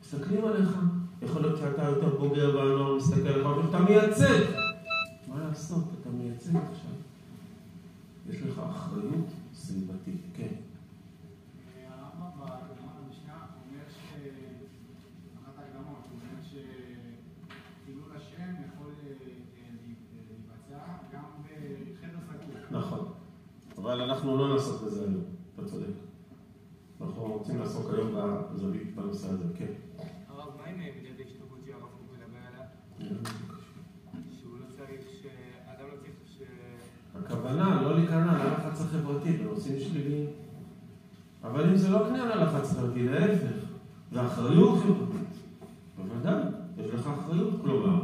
מסתכלים 0.00 0.44
עליך, 0.44 0.78
יכול 1.22 1.42
להיות 1.42 1.58
שאתה 1.58 1.82
יותר 1.82 2.16
בוגר 2.18 2.56
והנוער 2.56 2.96
מסתכל 2.96 3.28
עליך, 3.28 3.46
אבל 3.46 3.68
אתה 3.68 3.78
מייצג. 3.78 4.44
מה 5.28 5.48
לעשות, 5.48 5.84
אתה 6.00 6.10
מייצג 6.10 6.56
עכשיו. 6.56 6.90
יש 8.30 8.42
לך 8.42 8.58
אחריות 8.70 9.26
סביבתית, 9.54 10.20
כן. 10.36 10.54
הרמב"ם 11.88 12.38
בהקדמה 12.38 12.92
למשנה 13.06 13.34
אומר 13.34 13.84
ש... 13.88 13.98
אחת 15.44 15.58
ההקדמות, 15.58 16.02
הוא 16.10 16.18
אומר 16.20 16.42
שחילול 16.42 18.10
השם 18.16 18.52
יכול 18.68 18.90
אה, 19.04 19.12
אה. 22.72 22.78
נכון. 22.78 23.08
אבל 23.78 24.00
אנחנו 24.00 24.36
לא 24.36 24.54
נעסוק 24.54 24.82
בזה 24.82 25.00
היום, 25.00 25.22
אתה 25.54 25.64
צודק. 25.64 26.05
אנחנו 27.26 27.38
רוצים 27.38 27.58
לעסוק 27.58 27.90
היום 27.94 28.14
בזווית 28.54 28.96
בנושא 28.96 29.28
הזה, 29.28 29.44
כן. 29.58 29.72
הרב, 30.28 30.48
מה 30.58 30.64
עם 30.70 30.78
מידת 30.78 31.18
ההשתוקות 31.18 31.58
שהרב 31.66 31.80
קוק 31.80 32.02
מדבר 32.12 32.38
עליה? 32.48 32.66
שהוא 34.40 34.58
לא 34.58 34.64
צריך, 34.76 35.00
שאדם 35.22 35.86
לא 35.92 35.96
צריך 36.00 36.14
ש... 36.26 36.42
הכוונה 37.14 37.82
לא 37.82 37.98
להיכנע 37.98 38.44
ללחץ 38.44 38.80
החברתי 38.80 39.32
בנושאים 39.32 39.80
שליליים. 39.80 40.26
אבל 41.44 41.68
אם 41.68 41.76
זה 41.76 41.90
לא 41.90 41.98
כניעה 42.08 42.36
ללחץ 42.36 42.72
חברתי, 42.72 43.04
להפך, 43.08 43.56
זה 44.12 44.26
אחריות 44.26 44.78
חברתית. 44.78 45.28
בוודאי, 45.96 46.42
יש 46.78 46.90
לך 46.94 47.06
אחריות. 47.06 47.54
כלומר, 47.62 48.02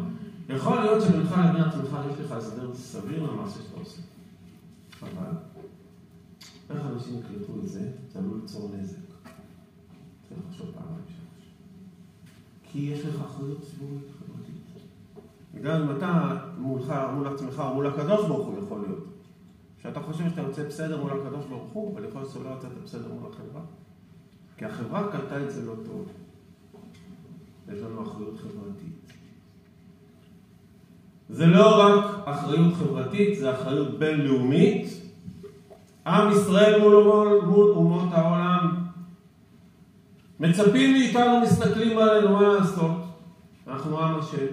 יכול 0.48 0.80
להיות 0.80 1.02
שבינך 1.02 1.32
לבין 1.32 1.62
עצמך 1.62 1.96
יש 2.11 2.20
לך 2.20 2.32
הסדר 2.32 2.74
סביר 2.74 3.22
למעשה 3.32 3.62
שאתה 3.62 3.80
עושה. 3.80 4.02
אבל, 5.02 5.30
איך 6.70 6.87
אנשים 6.87 7.18
יקלטו 7.18 7.52
את 7.58 7.68
זה, 7.68 7.90
זה 8.12 8.18
עלול 8.18 8.40
ליצור 8.42 8.70
נזק. 8.76 9.12
צריך 10.28 10.40
לחשוב 10.50 10.66
פעמיים 10.74 11.04
שלוש. 11.08 11.46
כי 12.72 12.78
יש 12.78 13.06
לך 13.06 13.14
אחריות 13.26 13.62
ציבורית 13.62 14.02
חברתית. 14.18 15.62
גם 15.62 15.82
אם 15.82 15.96
אתה 15.96 16.37
מולך, 16.58 16.92
מול 17.14 17.28
עצמך 17.28 17.62
או 17.68 17.74
מול 17.74 17.87
הקדוש 17.87 18.26
ברוך 18.26 18.46
הוא 18.46 18.58
יכול 18.64 18.80
להיות. 18.80 19.04
שאתה 19.82 20.00
חושב 20.00 20.30
שאתה 20.30 20.40
יוצא 20.40 20.64
בסדר 20.68 21.00
מול 21.00 21.11
הקדוש 21.11 21.44
ברוך 21.44 21.72
הוא, 21.72 21.94
אבל 21.94 22.04
יכול 22.04 22.20
להיות 22.20 22.32
שלא 22.32 22.50
יצאת 22.58 22.70
בסדר 22.85 23.08
מול 23.12 23.30
החברה. 23.32 23.62
כי 24.56 24.64
החברה 24.64 25.12
קלטה 25.12 25.42
את 25.42 25.50
זה 25.50 25.66
לא 25.66 25.74
טוב. 25.87 26.08
יש 27.72 27.78
לנו 27.80 28.02
אחריות 28.02 28.38
חברתית. 28.38 29.12
זה 31.30 31.46
לא 31.46 31.80
רק 31.80 32.04
אחריות 32.24 32.74
חברתית, 32.74 33.38
זה 33.38 33.54
אחריות 33.54 33.98
בינלאומית. 33.98 34.88
עם 36.06 36.32
ישראל 36.32 36.80
מול 36.80 36.94
אומות 37.76 38.12
העולם. 38.12 38.41
מצפים 40.42 40.92
מאיתנו, 40.92 41.40
מסתכלים 41.40 41.98
עלינו, 41.98 42.33
מה 42.33 42.42
לעשות? 42.42 42.90
אנחנו 43.66 44.00
עם 44.00 44.18
השם. 44.18 44.46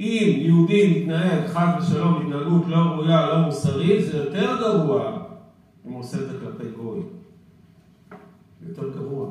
אם 0.00 0.36
יהודי 0.40 1.00
מתנהג 1.00 1.46
חס 1.46 1.82
ושלום 1.82 2.22
התנהגות 2.22 2.62
לא 2.66 2.76
ראויה, 2.76 3.26
לא 3.26 3.38
מוסרית, 3.38 4.04
זה 4.04 4.16
יותר 4.16 4.56
גרוע 4.60 5.18
אם 5.86 5.92
הוא 5.92 6.00
עושה 6.00 6.18
את 6.18 6.28
זה 6.28 6.38
כלפי 6.40 6.70
גוי. 6.76 7.00
יותר 8.68 8.88
גרוע. 8.88 9.30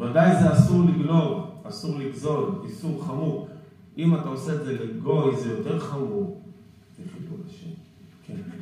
ודאי 0.00 0.42
זה 0.42 0.52
אסור 0.52 0.84
לגנוב, 0.84 1.50
אסור 1.64 1.98
לגזול, 1.98 2.50
איסור 2.64 3.04
חמור. 3.04 3.48
אם 3.98 4.14
אתה 4.14 4.28
עושה 4.28 4.54
את 4.54 4.64
זה 4.64 4.84
לגוי, 4.84 5.36
זה 5.36 5.50
יותר 5.50 5.78
חמור. 5.78 6.40
זה 6.96 7.02
חילול 7.12 7.40
השם. 7.46 7.70
כן, 8.26 8.57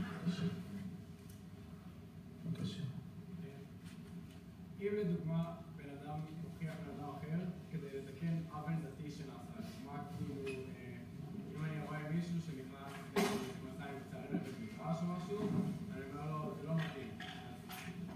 לדוגמה 5.06 5.44
בן 5.76 5.90
אדם 6.00 6.18
מוכיח 6.42 6.72
בן 6.82 6.90
אדם 6.96 7.10
אחר 7.18 7.38
כדי 7.70 7.86
לתקן 7.98 8.34
עוול 8.52 8.74
דתי 8.84 9.10
שנעשה, 9.10 9.58
מה 9.86 9.92
כאילו, 10.16 10.34
אה, 10.46 10.96
אם 11.56 11.64
אני 11.64 11.86
רואה 11.86 11.98
מישהו 12.14 12.34
שנכנס 12.46 13.28
למאתיים 13.62 13.98
קצרים 14.08 14.40
במגרש 14.44 14.98
או 15.02 15.06
משהו, 15.16 15.48
אני 15.94 16.02
אומר 16.12 16.30
לו, 16.30 16.54
זה 16.60 16.66
לא 16.66 16.74
מתאים. 16.74 17.08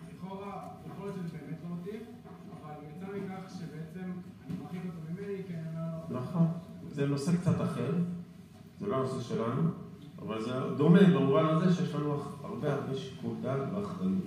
לכאורה, 0.09 0.69
יכול 0.87 1.07
להיות 1.07 1.17
שזה 1.17 1.39
באמת 1.39 1.59
לא 1.65 1.77
מתאים, 1.77 2.03
אבל 2.61 2.75
יצא 2.89 3.07
מכך 3.07 3.51
שבעצם 3.59 4.11
אני 4.47 4.57
מרחיק 4.63 4.83
אותו 4.87 4.99
ממני, 5.11 5.43
כי 5.47 5.55
אני 5.55 5.69
אומר 5.69 5.89
לו, 6.11 6.21
נכון. 6.21 6.47
זה 6.89 7.07
נושא 7.07 7.37
קצת 7.37 7.61
אחר, 7.61 7.93
זה 8.79 8.87
לא 8.87 8.97
הנושא 8.97 9.21
שלנו, 9.21 9.63
אבל 10.19 10.43
זה 10.43 10.53
דומה 10.77 11.01
במובן 11.01 11.45
הזה 11.45 11.75
שיש 11.75 11.95
לנו 11.95 12.23
הרבה 12.43 12.73
הרבה 12.75 12.95
שיקול 12.95 13.35
דעת 13.43 13.73
ואחריות. 13.75 14.25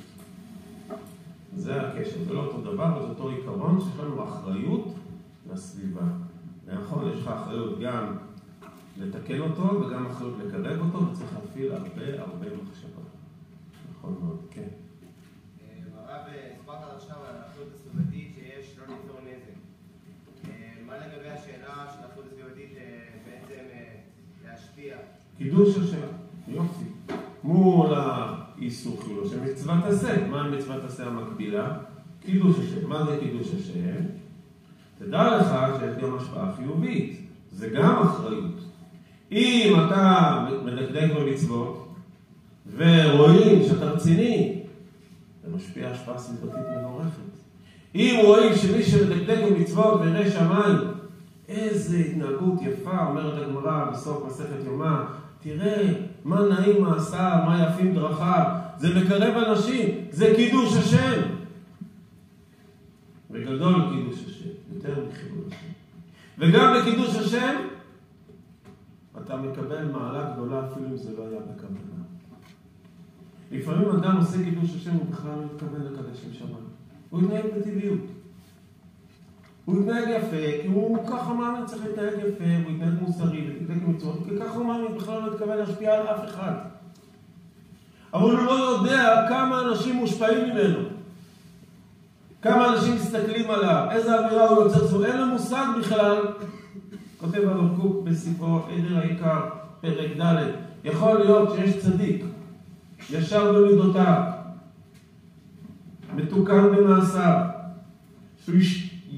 זה 1.55 1.81
הקשר, 1.81 2.23
זה 2.23 2.33
לא 2.33 2.45
אותו 2.45 2.61
דבר, 2.61 3.01
זה 3.01 3.07
אותו 3.07 3.29
עיקרון 3.29 3.81
שיש 3.81 3.99
לנו 3.99 4.23
אחריות 4.23 4.93
לסביבה. 5.53 6.01
נכון, 6.67 7.09
יש 7.13 7.19
לך 7.19 7.27
אחריות 7.27 7.79
גם 7.79 8.17
לתקן 8.97 9.39
אותו 9.39 9.81
וגם 9.81 10.05
אחריות 10.05 10.33
לקרב 10.45 10.79
אותו, 10.79 11.11
וצריך 11.11 11.33
להפעיל 11.33 11.71
הרבה 11.71 12.21
הרבה 12.21 12.45
מחשבה. 12.63 13.01
נכון 13.91 14.15
מאוד, 14.21 14.39
כן. 14.51 14.67
הרב, 15.95 16.21
הסברת 16.59 16.83
עד 16.83 16.95
עכשיו 16.95 17.17
על 17.17 17.35
האחריות 17.35 17.69
הסביבתית 17.73 18.35
שיש 18.35 18.77
לא 18.77 18.95
ליצור 18.95 19.19
נזק. 19.21 19.57
אה, 20.49 20.73
מה 20.87 20.93
לגבי 20.97 21.29
השאלה 21.29 21.87
של 21.93 22.03
האחריות 22.03 22.27
הסביבתית 22.31 22.77
אה, 22.77 22.99
בעצם 23.25 23.63
אה, 23.71 23.95
להשפיע? 24.45 24.97
קידוש 25.37 25.77
השם, 25.77 26.07
יופי. 26.47 26.85
מול 27.43 27.93
האיסור 28.63 29.01
חילול 29.03 29.25
השם, 29.25 29.45
מצוות 29.45 29.83
עשה. 29.83 30.27
מה 30.27 30.49
מצוות 30.49 30.83
עשה 30.83 31.07
המקבילה? 31.07 31.77
קידוש 32.25 32.55
השם. 32.59 32.89
מה 32.89 33.05
זה 33.05 33.17
קידוש 33.19 33.47
השם? 33.47 34.05
תדע 34.99 35.37
לך 35.37 35.47
שיש 35.79 36.03
גם 36.03 36.17
השפעה 36.17 36.53
חיובית. 36.55 37.19
זה 37.51 37.69
גם 37.69 38.01
אחריות. 38.01 38.55
אם 39.31 39.73
אתה 39.85 40.47
מדקדק 40.65 41.07
במצוות, 41.15 41.95
ורואים 42.75 43.63
שאתה 43.63 43.85
רציני, 43.85 44.59
זה 45.43 45.55
משפיע 45.55 45.89
השפעה 45.89 46.17
סביבתית 46.17 46.63
מבורכת. 46.77 47.33
אם 47.95 48.21
רואים 48.25 48.55
שמי 48.55 48.83
שמדקדק 48.83 49.39
במצוות 49.49 50.01
וירא 50.01 50.29
שמיים, 50.29 50.77
איזה 51.47 51.97
התנהגות 51.97 52.61
יפה, 52.61 53.05
אומרת 53.07 53.43
הגמרא 53.43 53.91
בסוף 53.91 54.25
מסכת 54.27 54.65
יומא, 54.65 55.03
תראה 55.43 55.93
מה 56.25 56.41
נעים 56.41 56.81
מעשיו, 56.81 57.39
מה 57.45 57.67
יפים 57.67 57.93
דרכיו, 57.93 58.45
זה 58.77 59.03
מקרב 59.03 59.43
אנשים, 59.43 60.05
זה 60.11 60.33
קידוש 60.35 60.77
השם. 60.77 61.21
וגדול 63.31 63.75
קידוש 63.91 64.25
השם, 64.27 64.49
יותר 64.73 65.05
מחילול 65.09 65.43
השם. 65.47 65.67
וגם 66.37 66.73
בקידוש 66.73 67.15
השם, 67.15 67.55
אתה 69.17 69.37
מקבל 69.37 69.85
מעלה 69.85 70.33
גדולה 70.33 70.67
אפילו 70.71 70.87
אם 70.87 70.97
זה 70.97 71.09
לא 71.17 71.27
היה 71.27 71.39
בכוונה. 71.39 72.03
לפעמים 73.51 73.89
אדם 73.89 74.17
עושה 74.17 74.37
קידוש 74.43 74.75
השם, 74.75 74.93
הוא 74.93 75.05
בכלל 75.11 75.31
לא 75.31 75.45
מתכוון 75.45 75.81
לקדש 75.81 76.25
עם 76.25 76.33
שמיים. 76.33 76.55
הוא 77.09 77.21
יתנהג 77.21 77.45
בטבעיות. 77.57 77.99
הוא 79.65 79.81
יתנהג 79.81 80.09
יפה, 80.09 80.61
כי 80.61 80.67
הוא 80.67 81.07
ככה 81.07 81.33
מאמין 81.33 81.65
צריך 81.65 81.85
להתנהג 81.85 82.13
יפה, 82.13 82.43
הוא 82.63 82.71
יתנהג 82.75 82.93
מוסרי 83.01 83.47
ויתנהג 83.47 83.83
במצוות, 83.83 84.19
כי 84.29 84.35
ככה 84.39 84.55
הוא 84.55 84.65
מאמין, 84.65 84.97
בכלל 84.97 85.21
לא 85.21 85.33
מתכוון 85.33 85.57
להשפיע 85.57 85.93
על 85.93 86.07
אף 86.07 86.25
אחד. 86.25 86.53
אבל 88.13 88.31
הוא 88.31 88.43
לא 88.45 88.51
יודע 88.51 89.25
כמה 89.29 89.61
אנשים 89.61 89.95
מושפעים 89.95 90.49
ממנו. 90.49 90.79
כמה 92.41 92.73
אנשים 92.73 92.95
מסתכלים 92.95 93.51
עליו, 93.51 93.87
איזה 93.91 94.19
אווירה 94.19 94.49
הוא 94.49 94.63
יוצר 94.63 94.85
עצמו, 94.85 95.05
אין 95.05 95.17
לו 95.17 95.25
מושג 95.25 95.65
בכלל. 95.79 96.17
כותב 97.17 97.47
הרב 97.47 97.81
קוק 97.81 98.03
בספרו 98.03 98.59
עדר 98.59 98.97
העיקר, 98.97 99.41
פרק 99.81 100.11
ד', 100.21 100.35
יכול 100.83 101.19
להיות 101.19 101.55
שיש 101.55 101.77
צדיק, 101.77 102.25
ישר 103.09 103.53
במידותיו, 103.53 104.23
מתוקן 106.15 106.75
במעשיו, 106.75 107.39
שהוא 108.45 108.55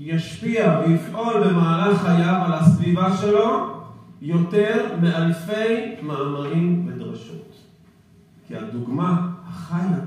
ישפיע 0.05 0.81
ויפעול 0.87 1.47
במהלך 1.47 2.01
חייו 2.01 2.41
על 2.45 2.53
הסביבה 2.53 3.17
שלו 3.17 3.81
יותר 4.21 4.97
מאלפי 5.01 6.01
מאמרים 6.01 6.87
ודרשות. 6.87 7.53
כי 8.47 8.55
הדוגמה 8.55 9.31
החיה 9.45 9.99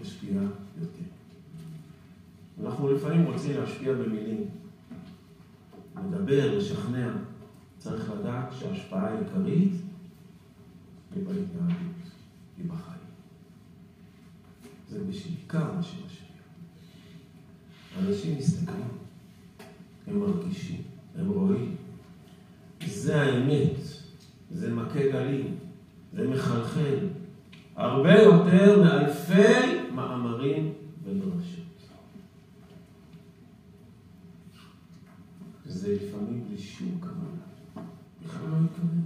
משפיעה 0.00 0.42
יותר. 0.80 1.08
אנחנו 2.64 2.92
לפעמים 2.92 3.24
רוצים 3.24 3.60
להשפיע 3.60 3.92
במילים, 3.92 4.44
לדבר, 5.96 6.58
לשכנע. 6.58 7.08
צריך 7.78 8.10
לדעת 8.10 8.52
שההשפעה 8.58 9.06
העיקרית 9.06 9.72
היא 11.14 11.24
בהתנהגות, 11.24 12.02
היא 12.58 12.66
בחיים. 12.66 13.08
זה 14.88 14.98
בעיקר 15.04 15.72
מה 15.76 15.82
שמשפיע. 15.82 16.27
אנשים 17.98 18.38
מסתכלים, 18.38 18.88
הם 20.06 20.18
מרגישים, 20.20 20.82
הם 21.18 21.28
רואים. 21.28 21.76
זה 22.86 23.22
האמת, 23.22 23.76
זה 24.50 24.74
מכה 24.74 25.12
גלים, 25.12 25.56
זה 26.12 26.28
מחלחל. 26.28 26.98
הרבה 27.76 28.12
יותר 28.12 28.82
מאלפי 28.82 29.92
מאמרים 29.94 30.72
ודרשות. 31.04 31.64
זה 35.66 35.94
לפעמים 35.94 36.44
בלי 36.48 36.58
שום 36.58 36.98
כוונה. 37.00 37.86
בכלל 38.24 38.50
לא 38.50 38.56
התכוון. 38.64 39.02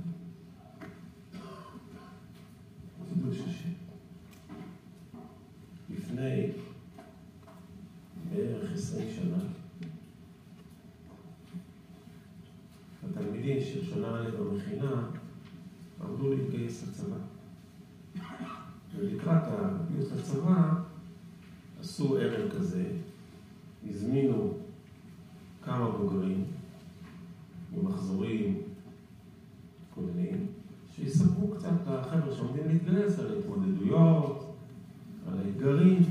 קידוש 3.14 3.38
השם. 3.40 3.68
לפני 5.90 6.50
בערך 8.30 8.72
עשרים 8.72 9.08
שנה, 9.16 9.44
התלמידים 13.10 13.60
של 13.60 13.84
שנה 13.84 14.20
א' 14.20 14.30
במכינה 14.30 15.08
עמדו 16.00 16.34
להתגייס 16.34 16.88
לצבא. 16.88 17.16
ולקראת 18.96 19.42
הגיוס 19.46 20.12
לצבא 20.12 20.74
עשו 21.80 22.18
ערב 22.18 22.50
כזה, 22.50 22.84
הזמינו 23.88 24.52
כמה 25.64 25.90
בוגרים 25.90 26.44
במחזורים 27.74 28.62
קודמים, 29.94 30.46
שיספרו 30.94 31.54
קצת 31.56 31.68
לחבר'ה 31.86 32.34
שעומדים 32.36 32.68
להתגייס 32.68 33.18
על 33.18 33.34
ההתמודדויות, 33.36 34.54
על 35.28 35.38
האתגרים. 35.38 36.02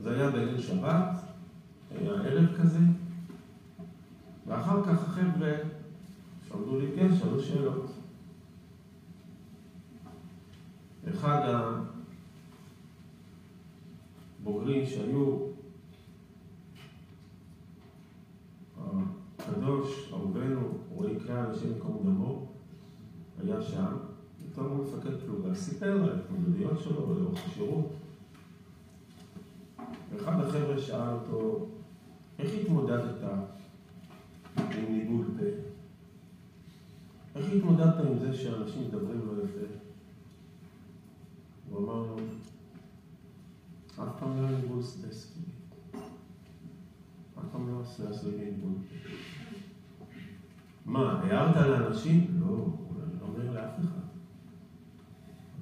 זה 0.00 0.14
היה 0.14 0.30
בליל 0.30 0.60
שבת, 0.60 1.20
היה 1.90 2.12
ערב 2.12 2.56
כזה, 2.60 2.78
ואחר 4.46 4.84
כך 4.84 5.08
החבר'ה 5.08 5.52
שעמדו 6.48 6.80
להתגייס 6.80 7.18
שאלו 7.18 7.42
שאלות. 7.42 7.90
אחד 11.14 11.70
הבוגרים 14.40 14.86
שהיו 14.86 15.38
הקדוש, 19.38 20.12
אהובנו, 20.12 20.78
קרא, 21.34 21.50
השם 21.50 21.72
ייקום 21.74 22.00
דמו, 22.04 22.46
היה 23.38 23.62
שם, 23.62 23.96
פתאום 24.52 24.66
הוא 24.66 24.84
מפקד 24.84 25.20
פלוגה, 25.26 25.54
סיפר 25.54 25.92
על 25.92 26.10
ההתמודדויות 26.10 26.80
שלו 26.80 27.08
ולאורך 27.08 27.46
השירות. 27.46 27.92
ואחד 30.10 30.40
החבר'ה 30.40 30.78
שאל 30.78 31.10
אותו, 31.10 31.66
איך 32.38 32.50
התמודדת 32.60 33.22
עם 34.56 34.92
ניבול 34.92 35.26
פה? 35.38 35.44
איך 37.34 37.52
התמודדת 37.52 37.94
עם 37.98 38.18
זה 38.18 38.36
שאנשים 38.36 38.88
מדברים 38.88 39.20
לא 39.26 39.42
יפה? 39.42 39.74
הוא 41.70 41.78
אמר 41.78 42.02
לו, 42.02 42.16
אף 43.88 44.20
פעם 44.20 44.36
לא 44.36 44.46
היה 44.46 44.58
ניבול 44.58 44.82
סטסקי. 44.82 45.40
אף 47.38 47.44
פעם 47.52 47.68
לא 47.68 47.82
עשוי 48.10 48.32
ניבול. 48.32 48.72
מה, 50.84 51.20
הערת 51.22 51.56
לאנשים? 51.56 52.26
לא, 52.40 52.46
הוא 52.46 52.94
לא 53.20 53.26
אומר 53.26 53.52
לאף 53.52 53.78
אחד. 53.80 54.04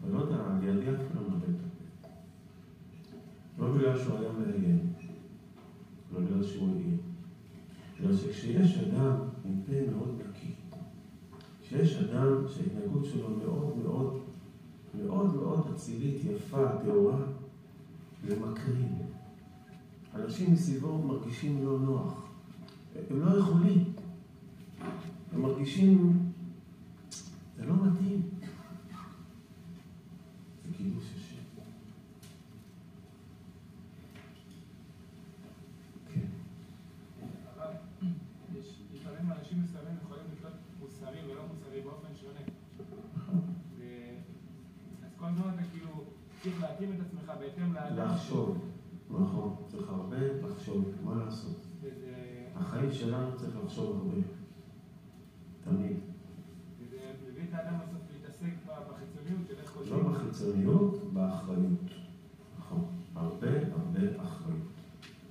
אבל 0.00 0.12
לא 0.12 0.18
יודע, 0.18 0.36
אחד 0.36 1.14
לא 1.14 1.20
מראה 1.28 1.48
את 1.50 1.60
הפה. 1.60 2.08
לא 3.58 3.72
בגלל 3.72 3.98
שהוא 3.98 4.18
היה 4.18 4.28
מאיים, 4.32 4.92
לא 6.12 6.20
בגלל 6.20 6.44
שהוא 6.44 6.68
העיר. 6.68 6.96
בגלל 8.00 8.16
שכשיש 8.16 8.78
אדם 8.78 9.14
עם 9.44 9.60
פה 9.66 9.90
מאוד 9.90 10.08
נקי, 10.18 10.52
כשיש 11.62 11.96
אדם 11.96 12.34
שההתנהגות 12.48 13.04
שלו 13.04 13.28
מאוד 13.30 13.76
מאוד 13.84 14.18
מאוד 14.94 15.34
מאוד 15.34 15.66
אצילית, 15.74 16.24
יפה, 16.24 16.68
טהורה, 16.84 17.18
זה 18.26 18.40
מקרין. 18.40 18.98
אנשים 20.14 20.52
מסביבו 20.52 21.02
מרגישים 21.02 21.64
לא 21.64 21.78
נוח. 21.78 22.22
הם 23.10 23.20
לא 23.20 23.38
יכולים. 23.38 23.84
הם 25.32 25.42
מרגישים, 25.42 26.18
זה 27.56 27.64
לא 27.66 27.74
מתאים. 27.74 28.22
זה 30.64 30.68
קידוש 30.76 31.04
השם. 31.16 31.42
כן. 36.14 36.26
אבל 37.56 37.70
יש 38.58 38.82
לפעמים 38.94 39.32
אנשים 39.32 39.62
מסוימים 39.62 39.94
יכולים 40.04 40.24
להיות 40.40 40.52
מוסרי 40.80 41.18
ולא 41.32 41.42
מוסרי 41.54 41.80
באופן 41.80 42.08
שונה. 42.20 42.40
ו- 43.78 44.14
אז 45.06 45.10
כל 45.18 45.24
הזמן 45.26 45.54
אתה 45.54 45.62
כאילו 45.72 46.04
צריך 46.42 46.60
להתאים 46.60 46.92
את 46.92 47.06
עצמך 47.06 47.32
בהתאם 47.40 47.72
לאדם. 47.72 47.96
לחשוב, 48.14 48.58
נכון, 49.10 49.56
צריך 49.68 49.88
הרבה 49.88 50.16
לחשוב, 50.42 50.84
מה 51.04 51.14
לעשות? 51.24 51.66
החיים 52.56 52.92
שלנו 52.92 53.36
צריך 53.36 53.56
לחשוב 53.64 53.96
הרבה, 53.96 54.16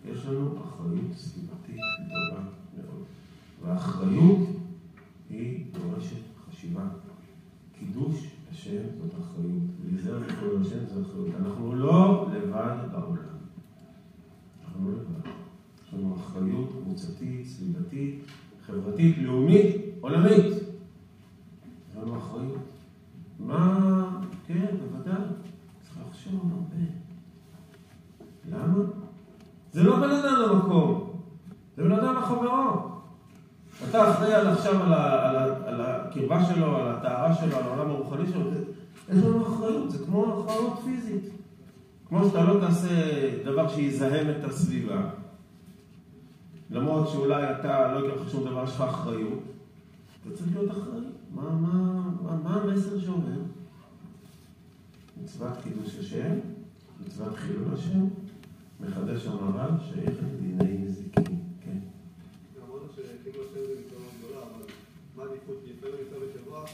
יש 0.05 0.25
לנו 0.25 0.57
אחריות 0.63 1.13
סביבתית 1.15 1.79
גדולה 2.05 2.41
מאוד. 2.77 3.03
והאחריות 3.61 4.39
היא 5.29 5.65
דורשת 5.71 6.21
חשיבה. 6.45 6.87
קידוש 7.79 8.27
השם 8.51 8.81
זאת 9.01 9.11
אחריות. 9.21 9.63
להיזהר 9.85 10.19
לקרוא 10.19 10.59
השם 10.61 10.85
זאת 10.93 11.05
אחריות. 11.05 11.35
אנחנו 11.39 11.75
לא 11.75 12.27
לבד 12.33 12.77
בעולם. 12.91 13.15
אנחנו 14.63 14.91
לא 14.91 14.97
לבד. 14.97 15.29
יש 15.87 15.93
לנו 15.93 16.15
אחריות 16.15 16.69
קבוצתית, 16.71 17.47
סביבתית, 17.47 18.19
חברתית, 18.65 19.17
לאומית, 19.17 19.75
עולמית. 20.01 20.45
יש 21.89 21.95
לנו 21.97 22.17
אחריות. 22.17 22.61
מה, 23.39 24.21
כן, 24.47 24.65
בוודאי, 24.79 25.23
צריך 25.81 25.97
לחשוב 26.07 26.51
הרבה. 26.51 26.85
למה? 28.49 28.83
זה 29.71 29.83
לא 29.83 29.95
בן 29.95 30.09
אדם 30.09 30.35
למקום, 30.41 31.13
זה 31.77 31.83
בן 31.83 31.91
אדם 31.91 32.15
לחברו. 32.15 32.91
אתה 33.89 34.11
אחראי 34.11 34.33
על 34.33 34.47
עכשיו 34.47 34.83
על, 34.83 34.93
ה, 34.93 35.29
על, 35.29 35.35
ה, 35.35 35.67
על 35.67 35.81
הקרבה 35.81 36.45
שלו, 36.45 36.77
על 36.77 36.87
הטהרה 36.87 37.35
שלו, 37.35 37.57
על 37.57 37.63
העולם 37.63 37.89
הרוחני 37.89 38.27
שלו, 38.31 38.41
יש 39.09 39.23
לנו 39.23 39.47
אחריות, 39.47 39.91
זה 39.91 40.05
כמו 40.05 40.45
אחריות 40.45 40.79
פיזית. 40.85 41.23
כמו 42.09 42.25
שאתה 42.25 42.43
לא 42.43 42.59
תעשה 42.59 42.89
דבר 43.45 43.67
שיזהם 43.67 44.27
את 44.29 44.43
הסביבה, 44.43 45.01
למרות 46.69 47.09
שאולי 47.09 47.51
אתה, 47.51 47.93
לא 47.93 47.99
יקרה 47.99 48.15
לך 48.15 48.31
שום 48.31 48.43
דבר, 48.43 48.63
יש 48.63 48.75
לך 48.75 48.81
אחריות, 48.81 49.39
אתה 50.21 50.37
צריך 50.37 50.49
להיות 50.55 50.71
אחראי. 50.71 51.01
מה, 51.35 51.43
מה, 51.43 52.01
מה, 52.21 52.35
מה 52.43 52.55
המסר 52.55 52.99
שאומר? 52.99 53.39
מצוות 55.23 55.53
קידוש 55.63 55.99
השם, 55.99 56.39
מצוות 57.05 57.35
חילול 57.35 57.73
השם, 57.73 58.05
מחדש 58.81 59.27
המהר"ל, 59.27 59.71
שייכת 59.83 60.23
דיני 60.41 60.77
נזיקין. 60.77 61.39
כן. 61.65 61.77
אמרנו 62.67 62.87
שכאילו 62.95 63.43
השם 63.43 63.61
זה 63.67 63.73
מצווה 63.79 64.07
גדולה, 64.17 64.41
אבל 64.41 64.65
מה 65.15 65.23
עדיפות? 65.23 65.57
לפעמים 65.65 65.95
נמצא 66.03 66.15
בחברה 66.25 66.65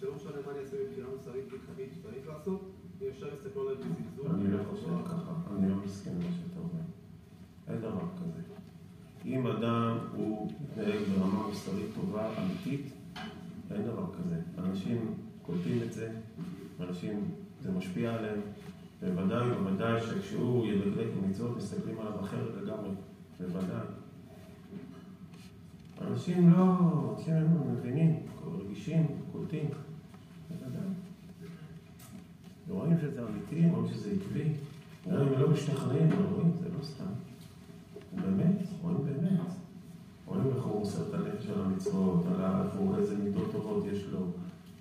שלא 0.00 0.14
משנה 0.16 0.36
מה 0.46 0.52
אני 0.52 0.60
אעשה 0.60 0.76
מבחינה 0.88 1.06
מוסרית 1.16 1.44
הלכתית 1.52 1.88
שצריך 1.94 2.28
לעשות, 2.28 2.70
אפשר 3.08 3.26
להסתכל 3.26 3.60
בזלזול. 3.60 4.26
אני 4.34 4.50
לא 4.52 4.58
חושב 4.70 5.04
ככה, 5.04 5.32
אני 5.56 5.70
לא 5.70 5.76
מסכים 5.76 6.12
למה 6.12 6.32
שאתה 6.32 6.60
אומר. 6.60 6.84
אין 7.68 7.80
דבר 7.80 8.06
כזה. 8.16 8.40
אם 9.24 9.46
אדם 9.46 9.98
הוא 10.16 10.52
מתנהג 10.60 10.98
ברמה 11.18 11.46
מוסרית 11.48 11.86
טובה, 11.94 12.30
אמיתית, 12.38 12.92
אין 13.70 13.82
דבר 13.82 14.06
כזה. 14.14 14.40
אנשים 14.58 15.14
קולטים 15.42 15.82
את 15.82 15.92
זה, 15.92 16.10
אנשים, 16.80 17.30
זה 17.62 17.72
משפיע 17.72 18.14
עליהם, 18.14 18.40
בוודאי 19.04 19.50
ובוודאי 19.50 20.00
שכשהוא 20.00 20.66
ידקדק 20.66 21.06
במצוות, 21.16 21.56
מסתכלים 21.56 21.98
עליו 22.00 22.20
אחרת 22.20 22.48
לגמרי, 22.62 22.90
בוודאי. 23.40 23.86
אנשים 26.00 26.52
לא, 26.52 26.66
כן, 27.26 27.44
מבינים, 27.72 28.16
רגישים, 28.60 29.06
קולטים, 29.32 29.68
בוודאי. 30.50 30.88
רואים 32.68 32.98
שזה 33.00 33.22
אמיתי, 33.22 33.68
רואים 33.70 33.86
שזה 33.94 34.10
עקבי. 34.10 34.52
גם 35.10 35.20
אם 35.20 35.40
לא 35.40 35.50
משתכנעים, 35.50 36.12
אבל 36.12 36.24
רואים, 36.34 36.52
זה 36.60 36.68
לא 36.78 36.84
סתם. 36.84 37.04
באמת, 38.22 38.56
רואים 38.82 38.98
באמת. 39.04 39.40
רואים 40.26 40.46
איך 40.56 40.64
הוא 40.64 40.78
מוסר 40.78 41.02
את 41.08 41.14
הנפש 41.14 41.46
על 41.46 41.60
המצוות, 41.64 42.24
על 42.34 42.44
ה- 42.44 42.62
איך 42.64 42.74
הוא, 42.78 42.96
איזה 42.96 43.16
מידות 43.18 43.52
טובות 43.52 43.84
יש 43.92 44.04
לו, 44.12 44.18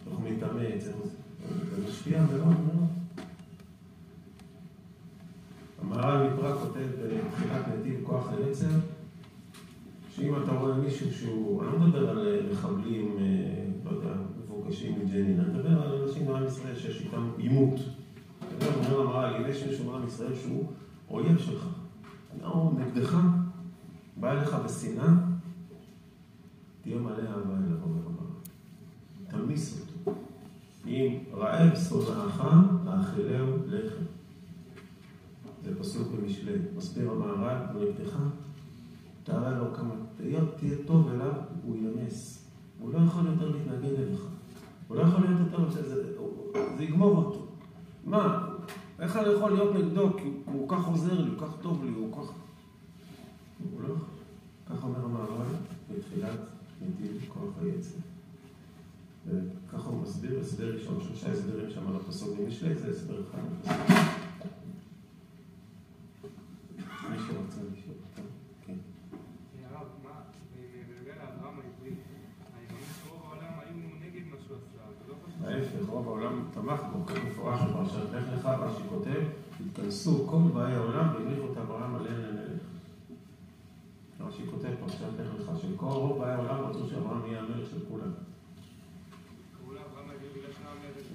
איך 0.08 0.18
הוא 0.20 0.30
מתאמץ, 0.30 0.88
איך 0.88 0.96
הוא... 0.96 1.08
זה 1.76 1.88
משפיע 1.88 2.22
מאוד 2.22 2.46
מאוד. 2.48 2.88
המהר"ל 5.94 6.28
מפראג 6.28 6.54
כותב 6.54 6.88
בתחילת 7.28 7.68
נתיב 7.68 8.00
כוח 8.04 8.30
היצר, 8.30 8.68
שאם 10.16 10.44
אתה 10.44 10.52
רואה 10.52 10.78
מישהו 10.78 11.14
שהוא, 11.14 11.64
אני 11.64 11.72
לא 11.72 11.80
מדבר 11.80 12.10
על 12.10 12.50
מחבלים, 12.52 13.18
אה, 13.20 13.66
לא 13.86 13.92
יודע, 13.92 14.14
מבוקשים 14.44 15.00
מג'נין, 15.00 15.40
אני 15.40 15.54
מדבר 15.54 15.82
על 15.82 16.02
אנשים 16.02 16.26
מעם 16.26 16.46
ישראל 16.46 16.76
שיש 16.76 17.02
איתם 17.02 17.30
עימות. 17.38 17.80
אתה 18.40 18.66
יודע, 18.66 18.76
אומר 18.76 19.02
המהר"ל, 19.02 19.36
אם 19.36 19.50
יש 19.50 19.64
מישהו 19.64 19.92
מעם 19.92 20.08
ישראל 20.08 20.36
שהוא 20.36 20.66
אויב 21.10 21.38
שלך, 21.38 21.68
הוא 22.44 22.80
נגדך, 22.80 23.18
בא 24.18 24.32
אליך 24.32 24.56
בשנאה, 24.66 25.14
תהיה 26.82 26.98
מלא 26.98 27.14
אהבה 27.14 27.58
אליו, 27.58 27.78
אומר 27.84 28.02
המהר"ל. 28.06 29.46
תמיס 29.46 29.82
אותו. 29.82 30.20
אם 30.88 31.18
רעב 31.34 31.76
שונאך, 31.90 32.44
האכילהו 32.88 33.58
לחם. 33.68 34.04
זה 35.64 35.80
פסוק 35.80 36.08
במשלי. 36.08 36.54
מסביר 36.78 37.12
המהר"ל, 37.12 37.58
נגדך, 37.80 38.18
תראה 39.24 39.58
לו 39.58 39.74
כמה, 39.74 39.94
תהיה, 40.18 40.40
תהיה 40.58 40.76
טוב 40.86 41.10
אליו, 41.10 41.34
הוא 41.64 41.76
ילמס. 41.78 42.48
הוא 42.80 42.94
לא 42.94 42.98
יכול 43.08 43.26
יותר 43.26 43.52
להתנגד 43.52 44.00
אליך. 44.00 44.26
הוא 44.88 44.98
לא 44.98 45.02
יכול 45.02 45.22
להיות 45.22 45.40
יותר, 45.40 45.70
זה, 45.70 45.90
זה, 45.90 46.84
יגמור 46.84 47.18
אותו. 47.18 47.48
מה, 48.06 48.48
איך 49.00 49.18
אני 49.18 49.30
יכול 49.30 49.52
להיות 49.52 49.76
נגדו? 49.76 50.10
כי 50.18 50.24
הוא, 50.24 50.34
הוא 50.46 50.70
כך 50.70 50.88
עוזר 50.88 51.22
לי, 51.22 51.30
הוא 51.30 51.40
כך 51.40 51.54
טוב 51.62 51.84
לי, 51.84 51.92
הוא 51.92 52.14
כך... 52.14 52.32
הוא 53.72 53.82
לא. 53.82 53.96
כך 54.70 54.84
אומר 54.84 55.06
המהר"ל 55.06 55.56
בתחילת 55.92 56.40
נתיב 56.82 57.26
כוח 57.28 57.54
היצר. 57.62 57.98
וככה 59.28 59.90
הוא 59.90 60.02
מסביר, 60.02 60.40
הסבר 60.40 60.74
ראשון, 60.74 61.02
שלושה 61.02 61.32
הסברים 61.32 61.70
שם 61.70 61.88
על 61.88 61.96
הפסוק 61.96 62.40
במשלי, 62.40 62.76
זה 62.76 62.92
הסבר 62.92 63.22
אחד. 63.22 63.40
לפסוק. 63.40 64.24
מי 67.10 67.20
שרוצה 67.20 67.62
לשאול, 67.74 67.96
טוב, 68.16 68.26
כן. 68.66 68.74
הרב, 69.64 69.88
מה, 70.04 70.10
בנוגע 70.56 71.14
לאברהם 71.16 71.60
העברי, 71.60 71.90
אני 71.90 72.66
מאמין 72.70 72.86
שרוב 73.04 73.22
העולם 73.26 73.54
היו 73.60 73.90
נגד 74.02 74.22
מה 74.32 74.38
שהוא 74.46 74.58
עשה, 74.58 74.78
זה 75.00 75.12
לא 75.12 75.16
פשוט. 75.26 75.42
ההפך, 75.44 75.90
רוב 75.90 76.08
העולם 76.08 76.46
תמך 76.54 76.82
מפורש 77.54 77.88
בפרשת 77.88 78.14
לך 78.14 78.24
לך, 78.38 78.46
רש"י 78.46 78.84
כותב, 78.90 79.22
התכנסו 79.66 80.28
כל 80.28 80.42
באי 80.54 80.76
העולם 80.76 81.08
והמליכו 81.14 81.46
את 81.52 81.58
אברהם 81.58 81.96
עליהם 81.96 82.20
למלך. 82.20 82.62
רש"י 84.20 84.44
כותב 84.52 84.70
פרשת 84.80 85.02
לך 85.20 85.28
לך, 85.40 85.60
שכל 85.62 85.86
רוב 85.86 86.20
באי 86.20 86.32
העולם 86.32 86.66
רצו 86.66 86.88
שאברהם 86.90 87.22
יהיה 87.26 87.40
המלך 87.40 87.70
של 87.70 87.78
כולם. 87.90 88.12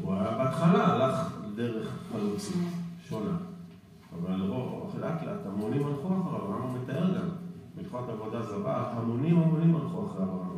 הוא 0.02 0.14
היה 0.14 0.38
בהתחלה 0.38 0.86
הלך 0.86 1.32
דרך 1.54 1.88
חלוצית 2.12 2.56
שונה, 3.08 3.36
אבל 4.12 4.40
רוב, 4.40 4.96
לאט 5.00 5.22
לאט 5.22 5.46
המונים 5.46 5.86
הלכו 5.86 6.08
אחריו, 6.08 6.36
הרמב"ם 6.36 6.82
מתאר 6.82 7.18
גם, 7.18 7.28
בהלכות 7.76 8.08
עבודה 8.08 8.42
זרה, 8.42 8.92
המונים 8.92 9.38
המונים 9.38 9.76
הלכו 9.76 10.06
אחרי 10.06 10.22
אברהם. 10.22 10.48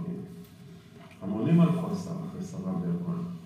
המונים 1.23 1.61
הלכו 1.61 1.87
אחרי 1.87 1.97
אחרי 1.97 2.43
שרה 2.43 2.73
ואברהם. 2.73 3.39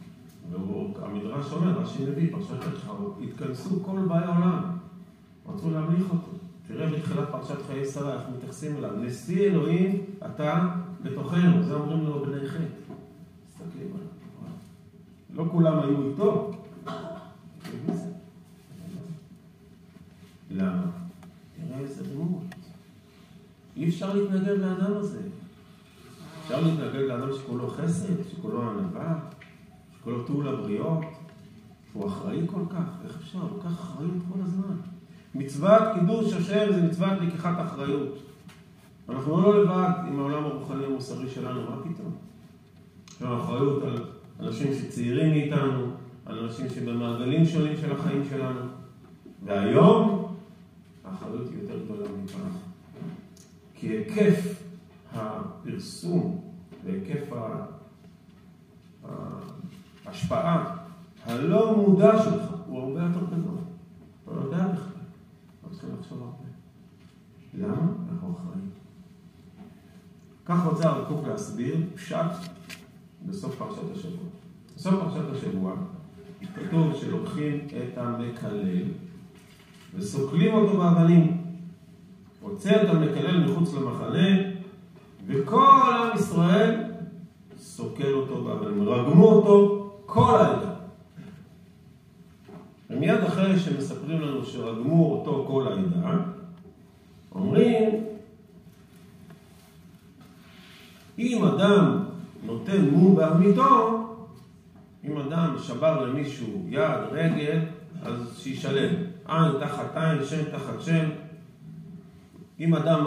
והמדרש 0.50 1.52
אומר, 1.52 1.78
רש"י 1.78 2.04
מביא, 2.04 2.32
פרשת 2.32 2.66
לך, 2.74 2.92
התכנסו 3.24 3.82
כל 3.82 4.00
באי 4.08 4.24
העולם, 4.24 4.62
רצו 5.48 5.70
להמליך 5.70 6.04
אותו. 6.10 6.32
תראה 6.68 6.90
בתחילת 6.90 7.28
פרשת 7.30 7.66
חיי 7.66 7.86
שרה, 7.86 8.14
איך 8.14 8.22
מתייחסים 8.36 8.76
אליו, 8.76 8.90
נשיא 8.96 9.46
אלוהים, 9.46 10.04
אתה 10.26 10.76
בתוכנו, 11.02 11.62
זה 11.62 11.74
אומרים 11.74 12.04
לו 12.04 12.24
בני 12.24 12.48
חטא. 12.48 12.64
מסתכלים 13.48 13.88
עליו. 13.94 14.06
לא 15.34 15.44
כולם 15.52 15.78
היו 15.78 16.10
איתו. 16.10 16.50
למה? 20.50 20.82
תראה 21.56 21.78
איזה 21.78 22.14
דמות. 22.14 22.42
אי 23.76 23.88
אפשר 23.88 24.14
להתנגד 24.14 24.58
לאדם 24.58 24.96
הזה. 24.96 25.20
אפשר 26.42 26.60
להתנגד 26.60 27.08
לאדם 27.08 27.28
שכולו 27.32 27.70
חסד, 27.70 28.28
שכולו 28.30 28.70
ענווה, 28.70 29.18
שכולו 30.04 30.22
טוב 30.22 30.42
לבריות, 30.42 31.04
שהוא 31.92 32.08
אחראי 32.08 32.40
כל 32.46 32.60
כך. 32.70 32.84
איך 33.04 33.16
אפשר? 33.16 33.38
הוא 33.38 33.50
לוקח 33.56 33.80
אחריות 33.80 34.14
כל 34.32 34.38
הזמן. 34.42 34.76
מצוות 35.34 35.82
קידוש 35.94 36.32
השם 36.32 36.72
זה 36.72 36.82
מצוות 36.82 37.12
לקיחת 37.20 37.66
אחריות. 37.66 38.18
אנחנו 39.08 39.40
לא 39.42 39.62
לבד 39.62 39.88
עם 40.08 40.18
העולם 40.18 40.44
הרוחני 40.44 40.84
המוסרי 40.84 41.30
שלנו, 41.30 41.60
מה 41.70 41.76
פתאום? 41.82 42.12
יש 43.08 43.22
לנו 43.22 43.42
אחריות 43.42 43.82
על 43.82 44.04
אנשים 44.40 44.74
שצעירים 44.74 45.30
מאיתנו, 45.30 45.86
על 46.26 46.38
אנשים 46.38 46.68
שבמעגלים 46.68 47.46
שונים 47.46 47.76
של 47.76 47.92
החיים 47.92 48.22
שלנו. 48.30 48.60
והיום 49.44 50.34
האחריות 51.04 51.48
היא 51.48 51.62
יותר 51.62 51.84
גדולה 51.84 52.08
מפעם. 52.24 52.50
כי 53.74 53.86
היקף 53.86 54.62
הפרסום 55.12 56.40
והיקף 56.84 57.32
ההשפעה 60.06 60.76
הלא 61.26 61.76
מודע 61.76 62.22
שלך 62.22 62.50
הוא 62.66 62.80
הרבה 62.80 63.00
יותר 63.00 63.26
גדול. 63.26 63.56
אתה 64.24 64.34
לא 64.34 64.40
יודע 64.40 64.66
בכלל. 64.66 65.02
אתה 65.60 65.74
צריך 65.74 65.92
לחשוב 66.00 66.22
הרבה. 66.22 66.44
למה? 67.54 67.92
אנחנו 68.12 68.32
אחראים. 68.32 68.70
כך 70.44 70.66
רוצה 70.66 70.88
הרב 70.88 71.04
קוק 71.08 71.26
להסביר 71.26 71.76
פשט 71.94 72.16
בסוף 73.26 73.54
פרשת 73.54 73.92
השבוע. 73.94 74.24
בסוף 74.76 74.94
פרשת 74.94 75.30
השבוע 75.32 75.74
כתוב 76.54 76.94
שלוקחים 76.94 77.66
את 77.68 77.98
המקלל 77.98 78.82
וסוקלים 79.94 80.54
אותו 80.54 80.78
באבנים. 80.78 81.44
הוצא 82.40 82.82
את 82.82 82.88
המקלל 82.88 83.44
מחוץ 83.44 83.74
למחנה, 83.74 84.28
וכל 85.26 85.92
עם 85.92 86.18
ישראל 86.18 86.80
סוקל 87.56 88.12
אותו 88.12 88.44
באבנים. 88.44 88.88
רגמו 88.88 89.24
אותו 89.24 89.83
כל 90.14 90.36
העדה. 90.40 90.70
ומיד 92.90 93.20
אחרי 93.20 93.58
שמספרים 93.58 94.20
לנו 94.20 94.44
שרגמו 94.44 95.12
אותו 95.12 95.44
כל 95.48 95.66
העדה, 95.66 96.16
אומרים, 97.34 98.04
אם 101.18 101.44
אדם 101.44 102.04
נותן 102.42 102.90
מום 102.90 103.16
בעמיתו, 103.16 104.00
אם 105.04 105.18
אדם 105.18 105.56
שבר 105.58 106.04
למישהו 106.04 106.66
יד, 106.68 107.00
רגל, 107.10 107.60
אז 108.02 108.38
שישלם. 108.38 108.94
עין 109.26 109.52
תחת 109.60 109.96
עין, 109.96 110.24
שם 110.24 110.50
תחת 110.52 110.80
שם. 110.80 111.08
אם 112.60 112.74
אדם 112.74 113.06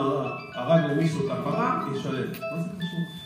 הרג 0.55 0.91
למישהו 0.91 1.25
את 1.25 1.31
הפרה, 1.31 1.87
ישלם. 1.95 2.27
מה 2.51 2.61
זה 2.61 2.69
קשור? 2.69 3.16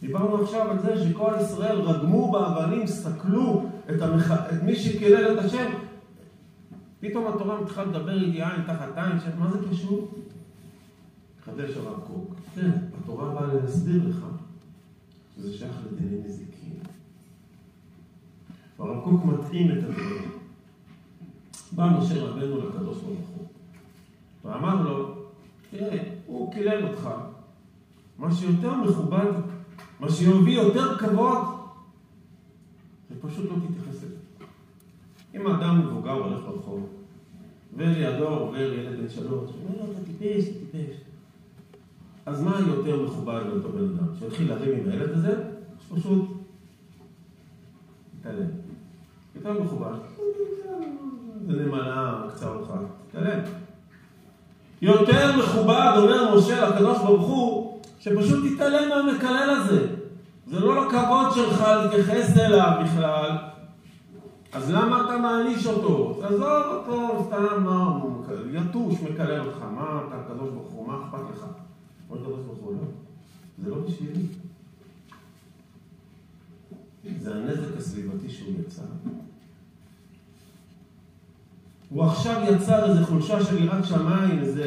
דיברנו 0.00 0.42
עכשיו 0.42 0.70
על 0.70 0.78
זה 0.78 1.04
שכל 1.04 1.32
ישראל 1.40 1.80
רגמו 1.80 2.32
באבנים, 2.32 2.86
סתכלו 2.86 3.64
את, 3.90 4.02
המח... 4.02 4.32
את 4.32 4.62
מי 4.62 4.76
שקילל 4.76 5.38
את 5.38 5.44
השם. 5.44 5.70
פתאום 7.00 7.26
התורה 7.26 7.60
מתחילה 7.60 7.84
לדבר 7.84 8.12
עין 8.12 8.62
תחת 8.66 8.96
עין, 8.96 9.20
שם, 9.20 9.38
מה 9.38 9.50
זה 9.50 9.58
קשור? 9.70 10.08
חדש 11.44 11.76
הרב 11.76 12.00
קוק. 12.06 12.34
כן, 12.54 12.70
התורה 13.02 13.34
באה 13.34 13.54
להסביר 13.54 14.02
לך 14.08 14.26
שזה 15.36 15.52
שייך 15.52 15.76
לדיני 15.92 16.16
נזיקין. 16.24 16.72
והרב 18.78 19.04
קוק 19.04 19.24
מתאים 19.24 19.70
את 19.70 19.84
הדברים. 19.84 20.30
בא 21.72 21.98
משה 21.98 22.22
רבנו 22.22 22.58
לקדוש 22.58 22.98
ברוך 22.98 23.28
הוא, 23.36 23.46
ואמר 24.44 24.82
לו, 24.82 25.14
תראה, 25.70 25.98
הוא 26.26 26.52
קילל 26.52 26.86
אותך, 26.86 27.08
מה 28.18 28.34
שיותר 28.34 28.74
מכובד, 28.74 29.30
מה 30.00 30.10
שיביא 30.10 30.56
יותר 30.56 30.98
כבוד, 30.98 31.38
זה 33.08 33.14
פשוט 33.20 33.50
לא 33.50 33.56
תתייחס 33.66 34.02
לזה. 34.02 34.16
אם 35.34 35.46
האדם 35.46 35.86
מבוגר 35.86 36.12
הולך 36.12 36.40
ברחוב, 36.40 36.86
ולידו 37.76 38.28
עובר 38.28 38.72
ילד 38.72 39.00
בן 39.00 39.08
שלוש, 39.08 39.50
הוא 39.50 39.68
אומר 39.68 39.86
לו, 39.86 39.92
אתה 39.92 40.00
טיפש, 40.06 40.48
אתה 40.48 40.58
טיפש. 40.72 40.96
אז 42.26 42.42
מה 42.42 42.60
יותר 42.66 43.02
מכובד 43.02 43.40
לאותו 43.46 43.68
בן 43.68 43.84
אדם? 43.84 44.06
שיתחיל 44.18 44.48
לריב 44.48 44.78
עם 44.78 44.92
הילד 44.92 45.10
הזה, 45.10 45.34
שפשוט 45.80 46.28
יתעלם. 48.20 48.48
יותר 49.34 49.62
מכובד. 49.62 49.94
זה 51.46 51.52
נמלה 51.52 52.22
קצרה 52.30 52.54
אותך, 52.54 52.72
תתעלם. 53.08 53.40
יותר 54.82 55.36
מכובד, 55.38 55.92
אומר 55.96 56.38
משה 56.38 56.68
לקדוש 56.68 56.98
ברוך 56.98 57.26
הוא, 57.26 57.57
שפשוט 57.98 58.54
תתעלם 58.54 58.88
מהמקלל 58.88 59.50
הזה. 59.50 59.86
זה 60.46 60.60
לא 60.60 60.86
לכבוד 60.86 61.34
שלך 61.34 61.60
להתייחס 61.60 62.36
אליו 62.36 62.70
בכלל. 62.84 63.36
אז 64.52 64.70
למה 64.70 65.04
אתה 65.04 65.18
מעניש 65.18 65.66
אותו? 65.66 66.20
עזוב 66.24 66.42
אותו, 66.42 67.24
סתם, 67.26 67.64
מה 67.64 67.76
הוא 67.76 68.24
יתוש, 68.52 68.94
מקלל 69.00 69.40
אותך. 69.40 69.62
מה 69.74 70.02
אתה, 70.08 70.16
הקדוש 70.16 70.50
ברוך 70.50 70.68
הוא, 70.72 70.88
מה 70.88 70.98
אכפת 71.04 71.36
לך? 71.36 71.44
אומר 72.10 72.22
הקדוש 72.22 72.40
ברוך 72.46 72.58
הוא, 72.58 72.72
לא. 72.72 72.78
זה 73.64 73.70
לא 73.70 73.76
בשבילי. 73.76 74.26
זה 77.20 77.34
הנזק 77.34 77.76
הסביבתי 77.78 78.30
שהוא 78.30 78.52
יצר. 78.60 78.82
הוא 81.88 82.04
עכשיו 82.04 82.42
יצר 82.50 82.90
איזו 82.90 83.06
חולשה 83.06 83.44
של 83.44 83.64
יראת 83.64 83.84
שמיים, 83.84 84.38
איזו 84.38 84.62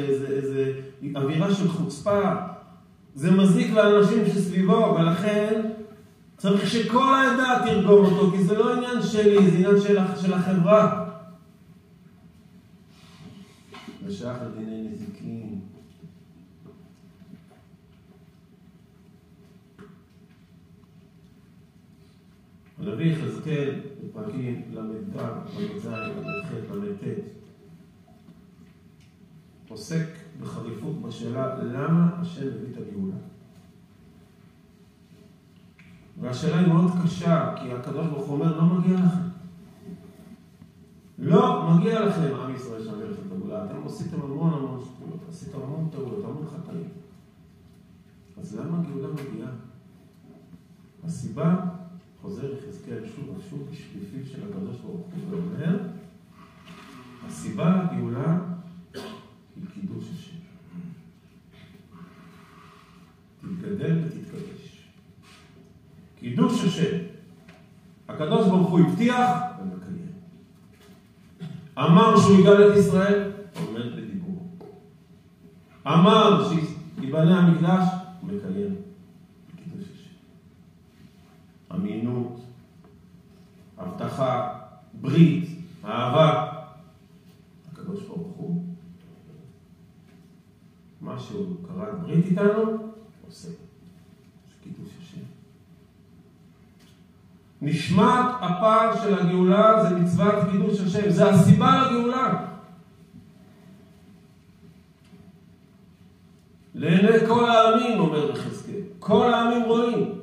אווירה 1.15 1.55
של 1.55 1.67
חוצפה. 1.67 2.50
זה 3.15 3.31
מזיק 3.31 3.73
לאנשים 3.73 4.25
שסביבו, 4.25 4.95
ולכן 4.99 5.61
צריך 6.37 6.69
שכל 6.69 7.13
העדה 7.13 7.61
תרגום 7.65 8.05
אותו, 8.05 8.31
כי 8.31 8.43
זה 8.43 8.57
לא 8.57 8.73
עניין 8.73 9.01
שלי, 9.01 9.51
זה 9.51 9.57
עניין 9.57 9.81
של, 9.81 9.97
של 10.21 10.33
החברה. 10.33 11.09
זה 14.05 14.13
שייך 14.13 14.37
לדיני 14.41 14.87
נזיקין. 14.91 15.59
הנביא 22.79 23.11
יחזקאל 23.11 23.79
בפרקים 24.03 24.61
ל"ד, 24.71 25.15
ל"ז, 25.15 25.85
ל"ח, 25.85 26.75
ל"ט 26.75 27.03
עוסק 29.69 30.20
בחריפות 30.41 31.01
בשאלה 31.01 31.63
למה 31.63 32.09
השם 32.21 32.47
הביא 32.47 32.73
את 32.73 32.77
הגאולה. 32.77 33.15
והשאלה 36.21 36.59
היא 36.59 36.67
מאוד 36.67 36.91
קשה, 37.03 37.55
כי 37.61 37.71
הקדוש 37.71 38.07
ברוך 38.07 38.27
הוא 38.27 38.39
אומר, 38.39 38.57
לא 38.57 38.65
מגיע 38.65 38.97
לכם. 38.97 39.27
לא 41.19 41.71
מגיע 41.73 42.05
לכם, 42.05 42.35
עם 42.35 42.55
ישראל 42.55 42.83
שם 42.83 42.91
את 42.91 43.31
הגאולה. 43.31 43.65
אתם 43.65 43.85
עשיתם 43.85 44.21
המון 44.21 44.53
המון 44.53 44.81
שטויות, 44.83 45.19
עשיתם 45.29 45.57
המון 45.61 45.89
טעויות, 45.91 46.25
המון 46.25 46.45
חטאים. 46.47 46.89
אז 48.37 48.55
למה 48.55 48.79
הגאולה 48.79 49.07
מגיעה? 49.07 49.49
הסיבה 51.03 51.55
חוזר 52.21 52.53
יחזקאל 52.53 53.05
שוב 53.15 53.37
ושוב 53.37 53.67
בשליפיו 53.71 54.25
של 54.25 54.43
הקדוש 54.43 54.77
ברוך 54.77 55.07
הוא 55.15 55.23
ואומר, 55.29 55.77
הסיבה 57.27 57.83
לגאולה 57.83 58.39
היא 59.55 59.65
קידוש 59.73 60.05
השם. 60.13 60.30
תתגדל 63.71 63.97
ותתקדש. 64.05 64.87
קידוש 66.19 66.63
השם. 66.63 66.97
הקדוש 68.07 68.47
ברוך 68.47 68.69
הוא 68.69 68.79
הבטיח 68.79 69.29
ומקיים. 69.61 70.11
אמר 71.77 72.19
שהוא 72.19 72.39
יגאל 72.39 72.71
את 72.71 72.77
ישראל, 72.77 73.31
עומד 73.65 73.95
בדיבור. 73.95 74.47
אמר 75.87 76.49
שיבנה 76.49 77.39
המקדש, 77.39 77.87
מקיים. 78.23 78.75
אמינות, 81.75 82.39
הבטחה, 83.77 84.59
ברית, 85.01 85.49
אהבה. 85.85 86.51
הקדוש 87.71 88.03
ברוך 88.03 88.27
הוא, 88.37 88.63
מה 91.01 91.19
שהוא 91.19 91.55
קרא 91.67 91.91
ברית 91.91 92.25
איתנו, 92.25 92.90
עושה. 93.31 93.49
קידוש 94.63 94.89
השם. 95.01 95.21
נשמת 97.61 98.25
הפער 98.41 99.03
של 99.03 99.19
הגאולה 99.19 99.83
זה 99.83 99.95
מצוות 99.95 100.35
קידוש 100.51 100.79
השם, 100.79 101.09
זה 101.09 101.29
הסיבה 101.29 101.87
לגאולה. 101.87 102.45
לעיני 106.75 107.27
כל 107.27 107.49
העמים, 107.49 107.99
אומר 107.99 108.31
יחזקאל, 108.31 108.81
כל 108.99 109.33
העמים 109.33 109.63
רואים. 109.63 110.21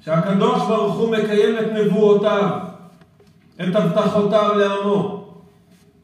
שהקדוש 0.00 0.58
ברוך 0.68 0.94
הוא 0.94 1.12
מקיים 1.12 1.58
את 1.58 1.66
נבואותיו, 1.72 2.58
את 3.54 3.76
הבטחותיו 3.76 4.58
לעמו. 4.58 5.22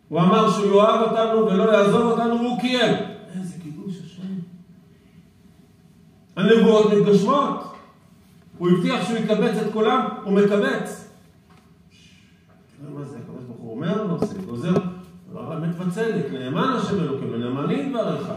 הוא 0.08 0.20
אמר 0.20 0.50
שהוא 0.50 0.82
יאהב 0.82 1.00
אותנו 1.00 1.46
ולא 1.46 1.72
יעזוב 1.72 2.02
אותנו, 2.02 2.34
והוא 2.34 2.60
קיים. 2.60 2.94
איזה 3.34 3.54
קידוש 3.62 3.94
השם. 4.04 4.22
הנבואות 6.38 6.92
מתגשמות. 6.92 7.74
הוא 8.58 8.68
הבטיח 8.70 9.06
שהוא 9.06 9.18
יקבץ 9.18 9.56
את 9.56 9.72
כולם, 9.72 10.08
הוא 10.24 10.32
מקבץ. 10.32 11.10
מה 12.94 13.04
זה, 13.04 13.18
הקדוש 13.18 13.44
ברוך 13.44 13.58
הוא 13.58 13.70
אומר, 13.70 14.10
עושה, 14.10 14.38
גוזר, 14.46 14.74
אמת 15.32 15.74
וצדק, 15.78 16.26
נאמן 16.32 16.76
השם 16.78 17.00
אלוקים, 17.00 17.28
ונאמנים 17.32 17.92
דבריך. 17.92 18.32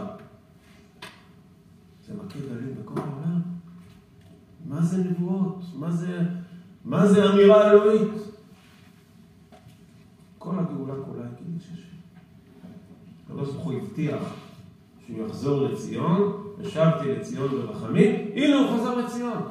זה 2.06 2.14
מכה 2.14 2.38
גלים 2.38 2.74
בכל 2.82 3.00
העולם. 3.00 3.40
מה 4.66 4.82
זה 4.82 5.04
נבואות? 5.04 5.64
מה 5.74 5.90
זה, 5.90 6.18
מה 6.84 7.06
זה 7.06 7.30
אמירה 7.30 7.70
אלוהית? 7.70 8.12
כל 10.38 10.58
הגאולה 10.58 10.94
כולה 11.04 11.24
היא. 11.24 11.58
הקדוש 13.26 13.48
ברוך 13.48 13.64
הוא 13.64 13.72
הבטיח 13.72 14.22
שהוא 15.06 15.26
יחזור 15.26 15.68
לציון, 15.68 16.41
ושבתי 16.62 17.08
לציון 17.14 17.48
ברחמים, 17.50 18.30
הנה 18.34 18.56
הוא 18.56 18.78
חזר 18.78 18.94
לציון. 18.94 19.42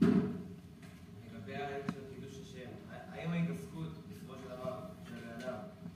לגבי 0.00 1.54
העניין 1.54 1.80
של 1.86 2.00
קידוש 2.14 2.38
השם, 2.42 2.70
האם 3.12 3.30
ההתעסקות 3.30 3.88
בסופו 4.10 4.34
של 4.42 4.48
דבר 4.56 4.74
של 5.08 5.14
האדם 5.30 5.54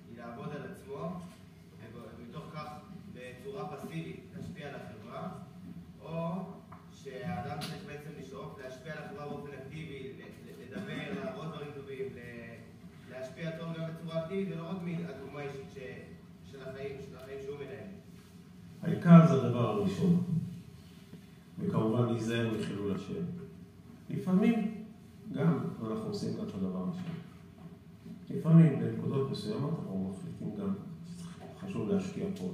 היא 0.09 0.19
לעבוד 0.19 0.49
על 0.57 0.63
עצמו, 0.73 1.21
ומתוך 1.95 2.45
כך 2.55 2.69
בצורה 3.15 3.77
פסיבית 3.77 4.21
להשפיע 4.37 4.69
על 4.69 4.75
החברה, 4.75 5.29
או 6.03 6.37
שהאדם 6.95 7.59
צריך 7.61 7.85
בעצם 7.87 8.11
לשאוף 8.21 8.59
להשפיע 8.65 8.93
על 8.93 8.99
החברה 9.05 9.27
באופן 9.29 9.51
אקטיבי, 9.63 10.13
לדבר, 10.71 11.25
לעבוד 11.25 11.47
דברים 11.47 11.71
טובים, 11.75 12.05
להשפיע 13.11 13.51
טוב 13.51 13.69
גם 13.77 13.85
בצורה 13.95 14.25
אקטיבית, 14.25 14.49
ולא 14.53 14.69
רק 14.69 14.77
מהדוגמה 14.83 15.41
האישית 15.41 15.75
של 16.51 16.59
החיים, 16.69 16.97
של 17.11 17.17
החיים 17.17 17.39
שהוא 17.45 17.57
מנהל. 17.59 18.98
העיקר 19.09 19.27
זה 19.27 19.47
הדבר 19.47 19.69
הראשון, 19.69 20.25
וכמובן 21.59 22.13
להיזהר 22.13 22.51
מחילול 22.59 22.95
השם. 22.95 23.23
לפעמים 24.11 24.85
גם 25.33 25.59
אנחנו 25.81 26.09
עושים 26.09 26.35
את 26.43 26.55
הדבר 26.55 26.85
השני. 26.89 27.15
לפעמים 28.31 28.81
בנקודות 28.81 29.31
מסוימות 29.31 29.71
אנחנו 29.79 30.13
מחליטים 30.13 30.57
גם 30.61 30.75
שחשוב 31.59 31.89
להשקיע 31.89 32.25
פה. 32.39 32.51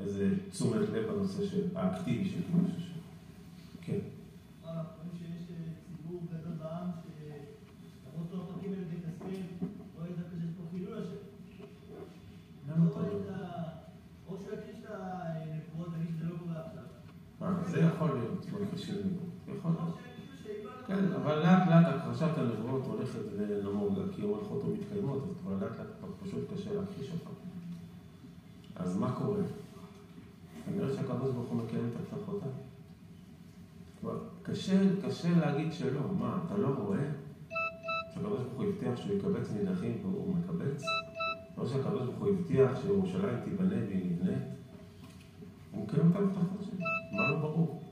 איזה 0.00 0.34
תשומת 0.50 0.88
לב 0.88 1.12
בנושא 1.12 1.46
של 1.46 1.76
האקטיבי 1.76 2.28
של 2.28 2.42
קידוש 2.42 2.70
השם. 2.76 3.00
כן. 3.80 3.98
רואים 4.62 5.10
שיש 5.18 5.50
אה, 5.50 5.56
ציבור 5.86 6.22
גדול 6.32 6.52
בעם 6.58 6.90
שלמרות 7.02 8.30
תואר 8.30 8.44
פרקים 8.46 8.72
האלה 8.72 8.84
בכספים, 8.84 9.46
רואה 9.96 10.08
דווקא 10.08 10.36
שיש 10.40 10.50
פה 10.56 10.62
חילול 10.70 10.98
השם. 10.98 11.24
למה 12.68 12.84
לא 12.84 12.90
אתה 12.90 13.00
רואה 13.00 13.12
אומר? 13.12 13.22
את 13.22 13.28
ה... 13.28 13.74
או 14.28 14.36
שהוא 14.38 14.52
יקריש 14.52 14.76
את 14.84 14.90
הנבואות 14.90 15.88
ויגיד 15.92 16.14
שזה 16.16 16.24
לא 16.24 16.36
קורה 16.38 16.60
עכשיו. 16.60 16.82
אה, 17.42 17.63
זה 17.74 17.80
יכול 17.80 18.10
להיות, 18.18 18.46
לזה. 18.92 19.08
יכול 19.58 19.70
להיות. 19.70 19.96
כן, 20.86 21.12
אבל 21.12 21.38
לאט 21.38 21.68
לאט 21.68 21.94
הכחשת 21.94 22.38
הנבואות 22.38 22.86
הולכת 22.86 23.18
ונמוגה, 23.36 24.02
כי 24.12 24.22
המלכות 24.22 24.62
לא 24.64 24.70
מתקיימות, 24.74 25.22
אז 25.30 25.40
כבר 25.40 25.52
לאט 25.52 25.78
לאט 25.78 25.86
כבר 25.98 26.08
פשוט 26.22 26.52
קשה 26.54 26.74
להכחיש 26.74 27.10
אותן. 27.12 27.34
אז 28.76 28.96
מה 28.96 29.12
קורה? 29.12 29.42
כנראה 30.64 30.94
הוא 31.50 31.62
מקיים 31.64 31.90
את 31.92 32.00
הבטחותיו. 32.14 32.48
כבר 34.00 34.18
קשה, 34.42 34.80
קשה 35.06 35.28
להגיד 35.40 35.72
שלא. 35.72 36.00
מה, 36.18 36.38
אתה 36.46 36.56
לא 36.56 36.68
רואה? 36.68 37.04
הוא 38.56 38.64
הבטיח 38.64 38.96
שהוא 38.96 39.16
יקבץ 39.16 39.50
נידחים 39.50 39.98
והוא 40.02 40.36
מקבץ? 40.36 40.82
לא 41.58 41.66
הוא 42.18 42.28
הבטיח 42.28 42.80
שירושלים 42.82 43.40
תיבנה 43.44 43.76
והיא 43.88 44.10
נבנית? 44.10 44.42
הוא 45.72 45.84
מקיים 45.84 46.10
את 46.10 46.16
ההבטחות 46.16 46.62
שלו. 46.62 47.03
מה 47.14 47.30
לא 47.30 47.36
ברור? 47.36 47.82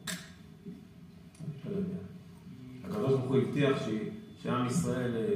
לא 1.70 1.76
יודע. 1.76 1.96
הקדוש 2.84 3.10
ברוך 3.10 3.24
הוא 3.24 3.36
הבטיח 3.36 3.78
שעם 4.42 4.66
ישראל 4.66 5.16
אה, 5.16 5.34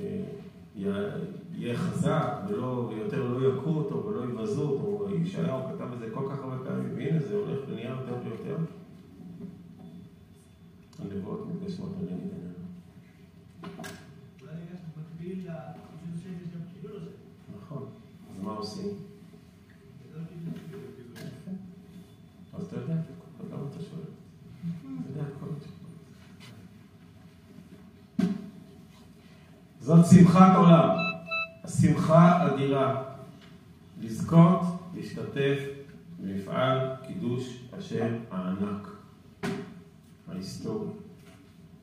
אה, 0.00 1.18
יהיה 1.54 1.76
חזק 1.76 2.32
ולא, 2.48 2.90
ויותר 2.90 3.28
לא 3.28 3.46
יכו 3.46 3.70
אותו 3.70 4.04
ולא 4.06 4.24
יבזו 4.24 4.68
אותו. 4.68 5.14
ישעיהו 5.14 5.60
כתב 5.68 5.92
את 5.92 5.98
זה 5.98 6.08
כל 6.14 6.28
כך 6.30 6.38
הרבה 6.38 6.64
פעמים, 6.64 6.96
והנה 6.96 7.20
זה 7.20 7.34
הולך 7.36 7.58
ונהיה 7.68 7.90
יותר 7.90 8.14
ויותר. 8.24 8.56
הנבואות 10.98 11.46
מתגשמות 11.46 11.90
לנגד 12.00 12.12
עינינו. 12.12 12.52
נכון. 17.56 17.86
אז 18.30 18.42
מה 18.42 18.52
עושים? 18.52 18.88
גדול 20.10 20.22
קידוש 20.96 21.20
השם. 21.20 21.52
אז 22.52 22.64
אתה 22.64 22.76
יודע, 22.76 22.94
למה 23.50 23.62
אתה 23.70 23.82
שואל? 23.82 24.02
אתה 25.00 25.08
יודע 25.08 25.24
כל 25.40 25.46
התשובות. 25.56 25.82
זאת 29.82 30.06
שמחת 30.06 30.56
עולם. 30.56 30.88
השמחה 31.64 32.46
אדירה. 32.46 33.02
לזכות 34.00 34.60
להשתתף 34.94 35.58
במפעל 36.20 36.78
קידוש 37.06 37.64
השם 37.72 38.14
הענק, 38.30 38.88
ההיסטורי. 40.28 40.88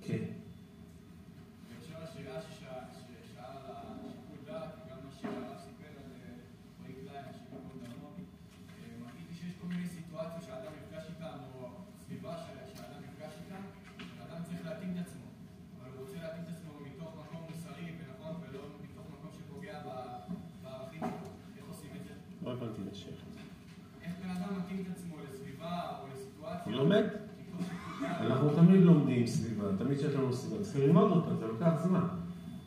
כן. 0.01 0.38
לומד. 26.79 27.03
אנחנו 28.21 28.49
תמיד 28.49 28.81
לומדים 28.81 29.27
סביבה, 29.27 29.63
תמיד 29.77 29.97
כשיש 29.97 30.15
לנו 30.15 30.33
סביבה, 30.33 30.63
צריכים 30.63 30.81
ללמוד 30.81 31.11
אותה, 31.11 31.35
זה 31.35 31.47
לוקח 31.47 31.71
זמן. 31.83 32.07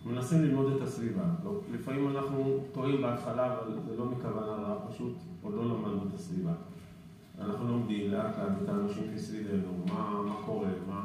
מנסים 0.07 0.43
ללמוד 0.43 0.73
את 0.73 0.83
הסביבה. 0.83 1.23
לא, 1.45 1.61
לפעמים 1.73 2.09
אנחנו 2.09 2.59
טועים 2.73 3.03
בהתחלה, 3.03 3.47
אבל 3.47 3.79
זה 3.89 3.97
לא 3.97 4.05
מכוונה 4.05 4.47
רעה, 4.47 4.75
פשוט 4.91 5.13
עוד 5.43 5.55
לא 5.55 5.65
למדנו 5.65 6.03
את 6.09 6.15
הסביבה. 6.15 6.53
אנחנו 7.41 7.69
לומדים 7.69 8.11
לאט 8.11 8.39
לאט 8.39 8.63
את 8.63 8.69
האנשים 8.69 9.05
שסביבנו, 9.17 9.73
מה, 9.87 10.23
מה 10.27 10.35
קורה, 10.47 10.69
מה... 10.89 11.03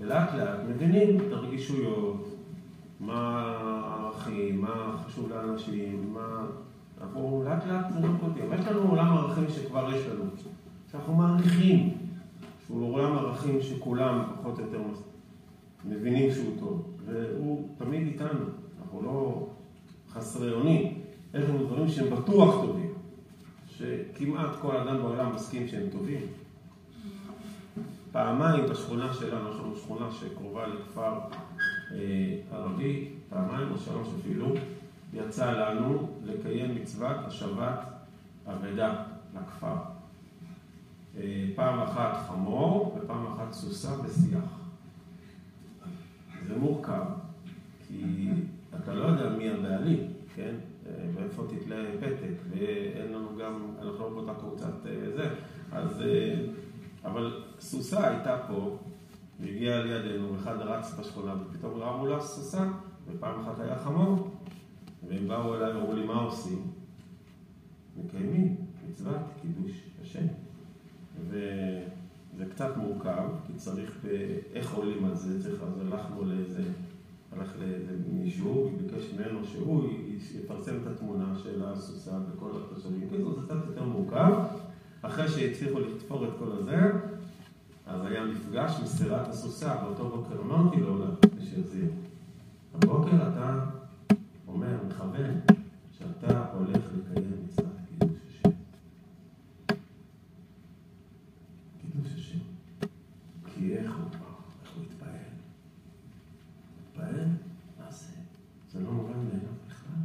ולאט 0.00 0.34
לאט 0.34 0.58
מבינים 0.68 1.16
את 1.16 1.32
הרגישויות, 1.32 2.36
מה 3.00 3.40
הערכים, 3.60 4.60
מה 4.60 4.96
חשוב 5.06 5.30
לאנשים, 5.30 6.14
מה... 6.14 6.46
אנחנו 7.00 7.44
לאט 7.46 7.66
לאט 7.66 7.86
קולטים. 8.20 8.52
יש 8.52 8.66
לנו 8.66 8.90
עולם 8.90 9.16
ערכים 9.16 9.44
שכבר 9.48 9.94
יש 9.94 10.06
לנו, 10.06 10.24
שאנחנו 10.92 11.14
מעריכים. 11.14 12.03
שהוא 12.66 12.94
עולם 12.94 13.18
ערכים 13.18 13.62
שכולם 13.62 14.24
פחות 14.40 14.58
או 14.58 14.64
יותר 14.64 14.80
מבינים 15.84 16.32
שהוא 16.32 16.60
טוב, 16.60 16.82
והוא 17.06 17.68
תמיד 17.78 18.06
איתנו, 18.06 18.44
אנחנו 18.82 19.02
לא 19.02 19.46
חסרי 20.12 20.52
אונים, 20.52 21.00
יש 21.34 21.44
לנו 21.44 21.66
דברים 21.66 21.88
שהם 21.88 22.10
בטוח 22.10 22.54
טובים, 22.54 22.92
שכמעט 23.66 24.50
כל 24.62 24.76
אדם 24.76 25.02
בעולם 25.02 25.34
מסכים 25.34 25.68
שהם 25.68 25.90
טובים. 25.92 26.20
פעמיים 28.12 28.64
בשכונה 28.70 29.14
שלנו, 29.14 29.50
יש 29.50 29.56
לנו 29.56 29.76
שכונה 29.76 30.10
שקרובה 30.10 30.66
לכפר 30.66 31.18
אה, 31.92 32.36
ערבי, 32.52 33.08
פעמיים 33.28 33.68
או 33.72 33.78
שלוש 33.78 34.08
אפילו, 34.20 34.46
יצא 35.14 35.52
לנו 35.52 36.08
לקיים 36.24 36.74
מצוות 36.74 37.16
השבת 37.26 37.78
אבדה 38.46 39.02
לכפר. 39.34 39.93
פעם 41.54 41.80
אחת 41.80 42.26
חמור 42.28 42.98
ופעם 42.98 43.26
אחת 43.26 43.52
סוסה 43.52 43.96
בשיח. 43.96 44.60
זה 46.46 46.56
מורכב, 46.56 47.04
כי 47.88 48.28
אתה 48.76 48.94
לא 48.94 49.04
יודע 49.04 49.28
מי 49.28 49.50
הבעלים, 49.50 50.12
כן? 50.34 50.54
ואיפה 51.14 51.42
תתלה 51.48 51.76
פתק, 52.00 52.34
ואין 52.50 53.12
לנו 53.12 53.28
גם, 53.38 53.66
אנחנו 53.82 54.04
לא 54.04 54.10
באותה 54.10 54.40
קבוצת 54.40 54.86
אה, 54.86 55.10
זה, 55.16 55.34
אז... 55.72 56.02
אה, 56.02 56.46
אבל 57.04 57.42
סוסה 57.60 58.08
הייתה 58.08 58.38
פה, 58.48 58.78
והגיעה 59.40 59.82
לידינו, 59.82 60.36
אחד 60.36 60.56
רץ 60.56 60.94
בשכונה, 60.98 61.34
ופתאום 61.34 61.80
ראה 61.80 61.96
מולה 61.96 62.20
סוסה, 62.20 62.70
ופעם 63.06 63.40
אחת 63.40 63.60
היה 63.60 63.78
חמור, 63.78 64.30
והם 65.08 65.28
באו 65.28 65.54
אליי 65.54 65.72
ואמרו 65.72 65.94
לי, 65.94 66.04
מה 66.04 66.14
עושים? 66.14 66.62
מקיימים 67.96 68.56
מצוות 68.88 69.16
קידוש 69.42 69.72
השם. 70.02 70.26
וזה 71.34 72.44
קצת 72.50 72.76
מורכב, 72.76 73.28
כי 73.46 73.52
צריך, 73.56 74.04
איך 74.52 74.74
עולים 74.74 75.04
על 75.04 75.14
זה, 75.14 75.42
צריך, 75.42 75.62
אז 75.62 75.80
הלכנו 75.80 76.24
לאיזה, 76.24 76.62
הלך 77.32 77.52
לאיזה 77.60 77.92
מישהו, 78.12 78.70
ביקש 78.78 79.10
ממנו 79.12 79.44
שהוא 79.44 79.88
יפרסם 80.34 80.76
את 80.82 80.86
התמונה 80.86 81.34
של 81.42 81.64
הסוסה 81.64 82.18
וכל 82.32 82.50
התושבים, 82.56 83.08
כאילו 83.08 83.34
זה 83.34 83.46
קצת 83.46 83.56
יותר 83.66 83.84
מורכב. 83.84 84.32
אחרי 85.02 85.28
שהצליחו 85.28 85.80
לתפור 85.80 86.24
את 86.24 86.30
כל 86.38 86.52
הזה, 86.52 86.90
אז 87.86 88.06
היה 88.06 88.24
מפגש 88.24 88.72
מסירת 88.82 89.28
הסוסה, 89.28 89.76
באותו 89.76 90.08
בוקר 90.08 90.40
אמרתי 90.40 90.80
לו, 90.80 91.04
שיחזיר. 91.40 91.90
הבוקר 92.74 93.16
אתה 93.28 93.64
אומר, 94.48 94.76
מכוון, 94.88 95.40
שאתה 95.98 96.46
הולך 96.52 96.76
לקיים 96.76 97.32
מצוות 97.44 97.72
קידוש 97.88 98.18
השם. 98.28 98.50
קידוש 101.80 102.14
השם. 102.14 102.38
כי 103.46 103.76
איך 103.76 103.96
הוא, 103.96 104.04
איך 104.62 104.72
הוא 104.76 104.84
התפעל? 104.84 105.10
התפעל? 106.88 107.24
מה 107.78 107.90
זה? 107.90 108.12
זה 108.72 108.80
לא 108.80 108.92
מובן 108.92 109.12
מאליו 109.12 109.54
בכלל. 109.68 110.00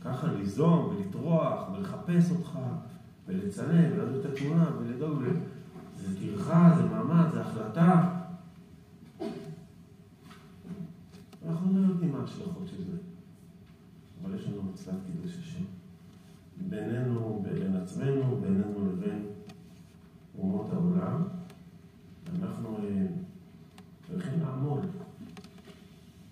ככה 0.00 0.32
ליזום 0.32 0.96
ולחפש 2.08 2.30
אותך 2.30 2.58
ולצלם 3.26 3.92
ולהביא 3.92 4.20
את 4.20 4.24
התמונה 4.24 4.70
ולדאוג 4.78 5.22
ל... 5.22 5.26
זה 5.96 6.20
טרחה, 6.20 6.72
זה 6.76 6.82
מאמץ, 6.84 7.32
זה 7.32 7.40
החלטה. 7.40 8.12
אנחנו 11.48 11.80
לא 11.80 11.86
יודעים 11.88 12.12
מה 12.12 12.18
ההשלכות 12.20 12.68
של 12.70 12.84
זה, 12.90 12.96
אבל 14.22 14.34
יש 14.34 14.46
לנו 14.46 14.62
מצוות 14.62 14.94
קידוש 15.06 15.36
השם. 15.38 15.64
בינינו, 16.68 17.44
בין 17.44 17.76
עצמנו, 17.76 18.36
בינינו 18.42 18.92
לבין 18.92 19.26
אומות 20.38 20.66
העולם, 20.72 21.22
אנחנו 22.42 22.76
אה, 22.78 23.06
צריכים 24.08 24.40
לעמוד, 24.40 24.86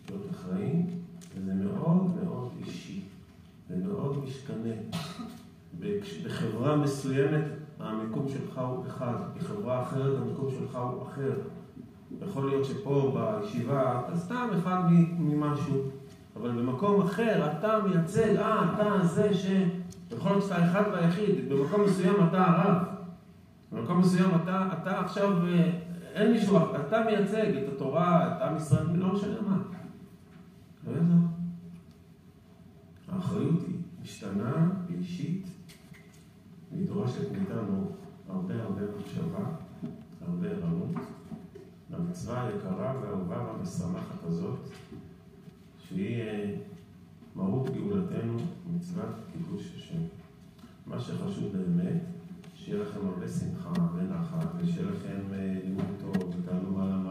להיות 0.09 0.31
אחראים, 0.31 0.87
וזה 1.37 1.55
מאוד 1.55 2.14
מאוד 2.25 2.53
אישי 2.66 3.01
ומאוד 3.70 4.25
משתנה. 4.25 4.75
בכש- 5.81 6.22
בחברה 6.27 6.77
מסוימת 7.05 7.44
המיקום 7.80 8.28
שלך 8.28 8.59
הוא 8.59 8.86
אחד, 8.86 9.14
בחברה 9.36 9.82
אחרת 9.82 10.20
המיקום 10.22 10.50
שלך 10.50 10.76
הוא 10.76 11.02
אחר. 11.02 11.32
יכול 12.28 12.48
להיות 12.48 12.64
שפה 12.64 13.14
בישיבה 13.14 14.00
אתה 14.00 14.16
סתם 14.16 14.48
אחד 14.59 14.82
ממשהו, 15.18 15.90
אבל 16.36 16.50
במקום 16.50 17.02
אחר 17.02 17.50
אתה 17.52 17.78
מייצג, 17.86 18.36
אה, 18.36 18.74
אתה 18.74 19.07
זה 19.07 19.34
ש... 19.34 19.46
יכול 20.16 20.30
להיות 20.30 20.44
שאתה 20.44 20.57
האחד 20.57 20.82
והיחיד, 20.92 21.48
במקום 21.48 21.80
מסוים 21.80 22.14
אתה 22.28 22.44
הרב. 22.46 22.76
במקום 23.72 24.00
מסוים 24.00 24.30
אתה, 24.42 24.68
אתה 24.82 25.00
עכשיו, 25.00 25.46
אה, 25.46 25.70
אין 26.14 26.32
מישהו, 26.32 26.59
אתה 26.86 27.05
מייצג 27.07 27.57
את 27.57 27.72
התורה, 27.72 28.36
את 28.36 28.42
עם 28.42 28.57
ישראל, 28.57 28.86
לא 28.94 29.12
משנה 29.12 29.40
מה. 29.48 29.57
לא 30.86 30.96
יעזור. 30.96 31.16
האחריות 33.09 33.61
היא 33.66 33.76
משתנה 34.02 34.70
ואישית, 34.88 35.46
היא 36.75 36.87
דורשת 36.87 37.33
מאיתנו 37.33 37.91
הרבה 38.29 38.62
הרבה 38.62 38.83
מחשבה, 38.99 39.45
הרבה 40.20 40.49
ערנות, 40.49 40.91
למצווה 41.91 42.47
היקרה 42.47 42.95
והאהובה 43.03 43.37
והמשמחת 43.37 44.25
הזאת, 44.25 44.59
שהיא 45.79 46.22
אה, 46.22 46.55
מהות 47.35 47.70
גאולתנו, 47.70 48.37
מצוות 48.77 49.14
קידוש 49.33 49.72
השם. 49.77 50.03
מה 50.87 51.01
שחשוב 51.01 51.57
באמת, 51.57 52.03
שיהיה 52.55 52.83
לכם 52.83 53.07
הרבה 53.07 53.29
שמחה 53.29 53.72
ונחת, 53.95 54.47
ושיהיה 54.59 54.91
לכם 54.91 55.20
אה, 55.33 55.59
לימוד 55.64 55.85
טוב 56.01 56.35
ותעלו 56.41 56.70
מעלה. 56.70 57.03